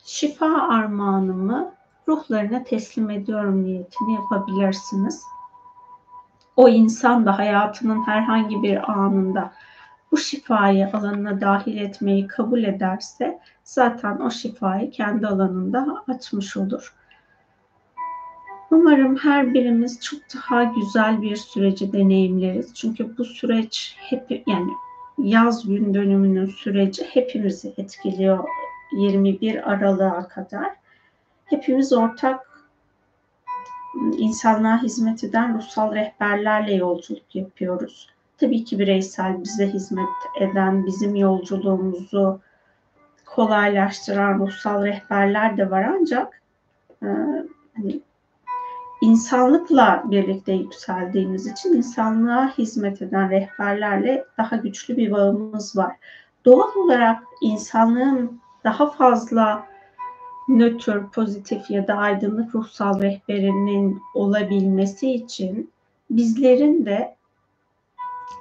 şifa 0.04 0.68
armağanımı 0.70 1.72
ruhlarına 2.08 2.64
teslim 2.64 3.10
ediyorum 3.10 3.64
niyetini 3.64 4.14
yapabilirsiniz. 4.14 5.24
O 6.56 6.70
insan 6.70 7.26
da 7.26 7.38
hayatının 7.38 8.04
herhangi 8.08 8.64
bir 8.64 8.92
anında 8.92 9.54
bu 10.12 10.18
şifayı 10.18 10.90
alanına 10.94 11.42
dahil 11.42 11.78
etmeyi 11.78 12.28
kabul 12.28 12.64
ederse 12.64 13.40
zaten 13.64 14.20
o 14.20 14.32
şifayı 14.32 14.92
kendi 14.92 15.28
alanında 15.28 16.04
açmış 16.08 16.58
olur. 16.58 16.96
Umarım 18.72 19.16
her 19.18 19.54
birimiz 19.54 20.02
çok 20.02 20.20
daha 20.36 20.64
güzel 20.64 21.22
bir 21.22 21.36
süreci 21.36 21.94
deneyimleriz. 21.94 22.74
Çünkü 22.74 23.18
bu 23.18 23.26
süreç 23.26 23.96
hep 23.98 24.32
yani 24.48 24.72
yaz 25.18 25.68
gün 25.68 25.94
dönümünün 25.94 26.46
süreci 26.46 27.04
hepimizi 27.04 27.74
etkiliyor 27.78 28.44
21 28.92 29.72
Aralık'a 29.72 30.28
kadar. 30.28 30.70
Hepimiz 31.46 31.94
ortak 31.94 32.70
insanlığa 34.18 34.84
hizmet 34.84 35.24
eden 35.24 35.58
ruhsal 35.58 35.96
rehberlerle 35.96 36.74
yolculuk 36.74 37.36
yapıyoruz. 37.36 38.10
Tabii 38.40 38.64
ki 38.64 38.80
bireysel 38.80 39.44
bize 39.44 39.68
hizmet 39.68 40.10
eden, 40.40 40.86
bizim 40.86 41.16
yolculuğumuzu 41.16 42.40
kolaylaştıran 43.26 44.40
ruhsal 44.40 44.86
rehberler 44.86 45.58
de 45.58 45.72
var 45.72 45.84
ancak 45.84 46.42
e, 47.04 47.08
hani 47.76 48.02
insanlıkla 49.02 50.04
birlikte 50.06 50.54
yükseldiğimiz 50.54 51.48
için 51.48 51.74
insanlığa 51.74 52.58
hizmet 52.58 53.02
eden 53.02 53.30
rehberlerle 53.30 54.26
daha 54.38 54.56
güçlü 54.56 54.98
bir 54.98 55.12
bağımız 55.12 55.78
var. 55.78 55.96
Doğal 56.46 56.76
olarak 56.76 57.24
insanlığın 57.42 58.42
daha 58.64 58.92
fazla 58.92 59.66
nötr, 60.48 61.12
pozitif 61.12 61.72
ya 61.72 61.88
da 61.88 61.96
aydınlık 61.96 62.56
ruhsal 62.56 63.02
rehberinin 63.02 64.02
olabilmesi 64.16 65.12
için 65.12 65.72
bizlerin 66.10 66.86
de 66.86 67.19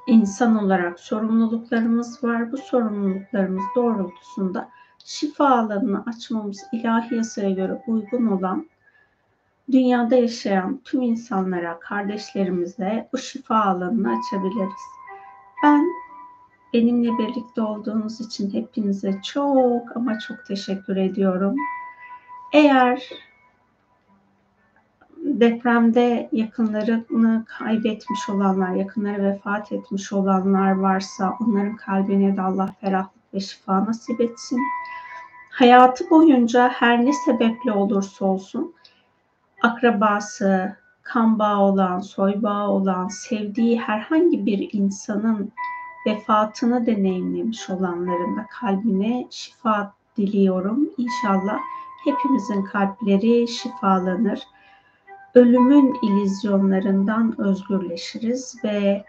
insan 0.08 0.64
olarak 0.64 1.00
sorumluluklarımız 1.00 2.24
var. 2.24 2.52
Bu 2.52 2.56
sorumluluklarımız 2.56 3.64
doğrultusunda 3.76 4.68
şifa 5.04 5.48
alanını 5.48 6.04
açmamız 6.06 6.64
ilahi 6.72 7.14
yasaya 7.14 7.50
göre 7.50 7.82
uygun 7.86 8.26
olan 8.26 8.66
dünyada 9.72 10.16
yaşayan 10.16 10.80
tüm 10.84 11.02
insanlara, 11.02 11.78
kardeşlerimize 11.80 13.08
bu 13.12 13.18
şifa 13.18 13.62
alanını 13.62 14.18
açabiliriz. 14.18 14.82
Ben 15.62 15.86
benimle 16.74 17.18
birlikte 17.18 17.62
olduğunuz 17.62 18.20
için 18.20 18.52
hepinize 18.52 19.20
çok 19.32 19.96
ama 19.96 20.18
çok 20.18 20.46
teşekkür 20.46 20.96
ediyorum. 20.96 21.56
Eğer 22.52 23.10
depremde 25.40 26.28
yakınlarını 26.32 27.44
kaybetmiş 27.48 28.28
olanlar, 28.28 28.74
yakınları 28.74 29.24
vefat 29.24 29.72
etmiş 29.72 30.12
olanlar 30.12 30.72
varsa 30.72 31.34
onların 31.40 31.76
kalbine 31.76 32.36
de 32.36 32.42
Allah 32.42 32.74
ferahlık 32.80 33.34
ve 33.34 33.40
şifa 33.40 33.84
nasip 33.84 34.20
etsin. 34.20 34.60
Hayatı 35.50 36.10
boyunca 36.10 36.68
her 36.68 37.04
ne 37.04 37.12
sebeple 37.12 37.72
olursa 37.72 38.24
olsun 38.24 38.74
akrabası, 39.62 40.76
kan 41.02 41.38
bağı 41.38 41.60
olan, 41.60 42.00
soy 42.00 42.42
bağı 42.42 42.68
olan, 42.68 43.08
sevdiği 43.08 43.80
herhangi 43.80 44.46
bir 44.46 44.68
insanın 44.72 45.52
vefatını 46.06 46.86
deneyimlemiş 46.86 47.70
olanların 47.70 48.36
da 48.36 48.46
kalbine 48.60 49.26
şifa 49.30 49.92
diliyorum. 50.16 50.90
İnşallah 50.98 51.58
hepimizin 52.04 52.64
kalpleri 52.64 53.48
şifalanır. 53.48 54.42
Ölümün 55.38 55.98
ilizyonlarından 56.02 57.40
özgürleşiriz 57.40 58.56
ve 58.64 59.04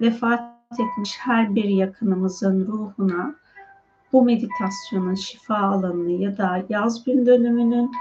vefat 0.00 0.40
etmiş 0.72 1.18
her 1.18 1.54
bir 1.54 1.64
yakınımızın 1.64 2.66
ruhuna 2.66 3.34
bu 4.12 4.24
meditasyonun 4.24 5.14
şifa 5.14 5.56
alanını 5.56 6.10
ya 6.12 6.38
da 6.38 6.64
yaz 6.68 7.04
gün 7.04 7.26
dönümünün 7.26 7.92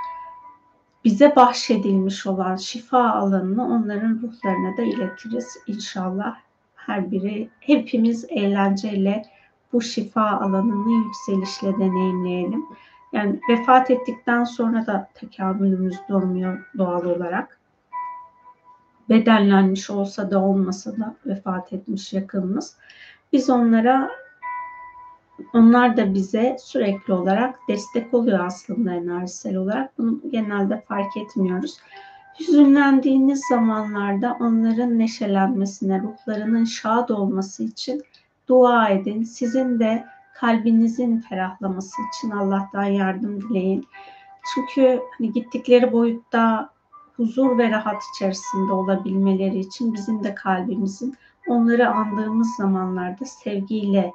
bize 1.06 1.36
bahşedilmiş 1.36 2.28
olan 2.28 2.56
şifa 2.56 3.12
alanını 3.12 3.66
onların 3.66 4.20
ruhlarına 4.24 4.78
da 4.78 4.82
iletiriz 4.82 5.58
inşallah. 5.68 6.36
Her 6.76 7.12
biri 7.12 7.50
hepimiz 7.60 8.26
eğlenceyle 8.30 9.26
bu 9.74 9.82
şifa 9.82 10.30
alanını 10.30 11.06
yükselişle 11.06 11.74
deneyimleyelim. 11.74 12.66
Yani 13.14 13.40
vefat 13.50 13.92
ettikten 13.92 14.44
sonra 14.44 14.88
da 14.88 15.10
tekamülümüz 15.14 15.98
durmuyor 16.10 16.70
doğal 16.78 17.06
olarak. 17.06 17.57
Bedenlenmiş 19.10 19.90
olsa 19.90 20.32
da 20.32 20.44
olmasa 20.44 20.98
da 20.98 21.16
vefat 21.26 21.74
etmiş 21.74 22.14
yakınımız. 22.14 22.76
Biz 23.34 23.50
onlara 23.50 24.10
onlar 25.54 25.98
da 25.98 26.14
bize 26.14 26.58
sürekli 26.60 27.14
olarak 27.14 27.60
destek 27.70 28.14
oluyor 28.14 28.40
aslında 28.46 28.94
enerjisel 28.94 29.56
olarak. 29.56 29.98
Bunu 29.98 30.22
genelde 30.32 30.84
fark 30.88 31.18
etmiyoruz. 31.18 31.78
Hüzünlendiğiniz 32.40 33.42
zamanlarda 33.50 34.38
onların 34.40 35.00
neşelenmesine, 35.00 36.02
ruhlarının 36.02 36.66
şad 36.66 37.10
olması 37.10 37.64
için 37.64 38.04
dua 38.48 38.90
edin. 38.90 39.24
Sizin 39.24 39.80
de 39.80 40.06
kalbinizin 40.34 41.20
ferahlaması 41.20 41.96
için 42.14 42.30
Allah'tan 42.30 42.84
yardım 42.84 43.42
dileyin. 43.42 43.88
Çünkü 44.54 45.00
hani 45.18 45.32
gittikleri 45.32 45.92
boyutta 45.92 46.70
huzur 47.18 47.58
ve 47.58 47.72
rahat 47.72 48.04
içerisinde 48.16 48.72
olabilmeleri 48.72 49.60
için 49.60 49.94
bizim 49.94 50.24
de 50.24 50.36
kalbimizin 50.36 51.16
onları 51.48 51.90
andığımız 51.90 52.56
zamanlarda 52.56 53.26
sevgiyle 53.26 54.14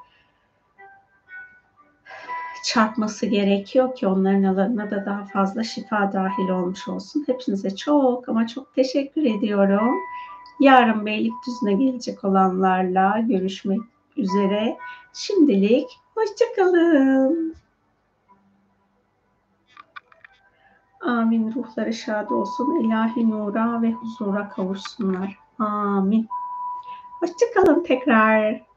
çarpması 2.64 3.26
gerekiyor 3.26 3.94
ki 3.94 4.06
onların 4.06 4.42
alanına 4.42 4.90
da 4.90 5.06
daha 5.06 5.24
fazla 5.24 5.64
şifa 5.64 6.12
dahil 6.12 6.48
olmuş 6.48 6.88
olsun. 6.88 7.24
Hepinize 7.26 7.76
çok 7.76 8.28
ama 8.28 8.46
çok 8.46 8.74
teşekkür 8.74 9.24
ediyorum. 9.24 9.94
Yarın 10.60 11.06
Beylikdüzü'ne 11.06 11.72
gelecek 11.72 12.24
olanlarla 12.24 13.18
görüşmek 13.18 13.80
üzere. 14.16 14.76
Şimdilik 15.12 15.86
hoşçakalın. 16.14 17.61
Amin. 21.02 21.54
Ruhları 21.54 21.92
şad 21.92 22.30
olsun. 22.30 22.80
İlahi 22.80 23.30
nura 23.30 23.82
ve 23.82 23.92
huzura 23.92 24.48
kavuşsunlar. 24.48 25.38
Amin. 25.58 26.28
Hoşçakalın 27.20 27.84
tekrar. 27.84 28.71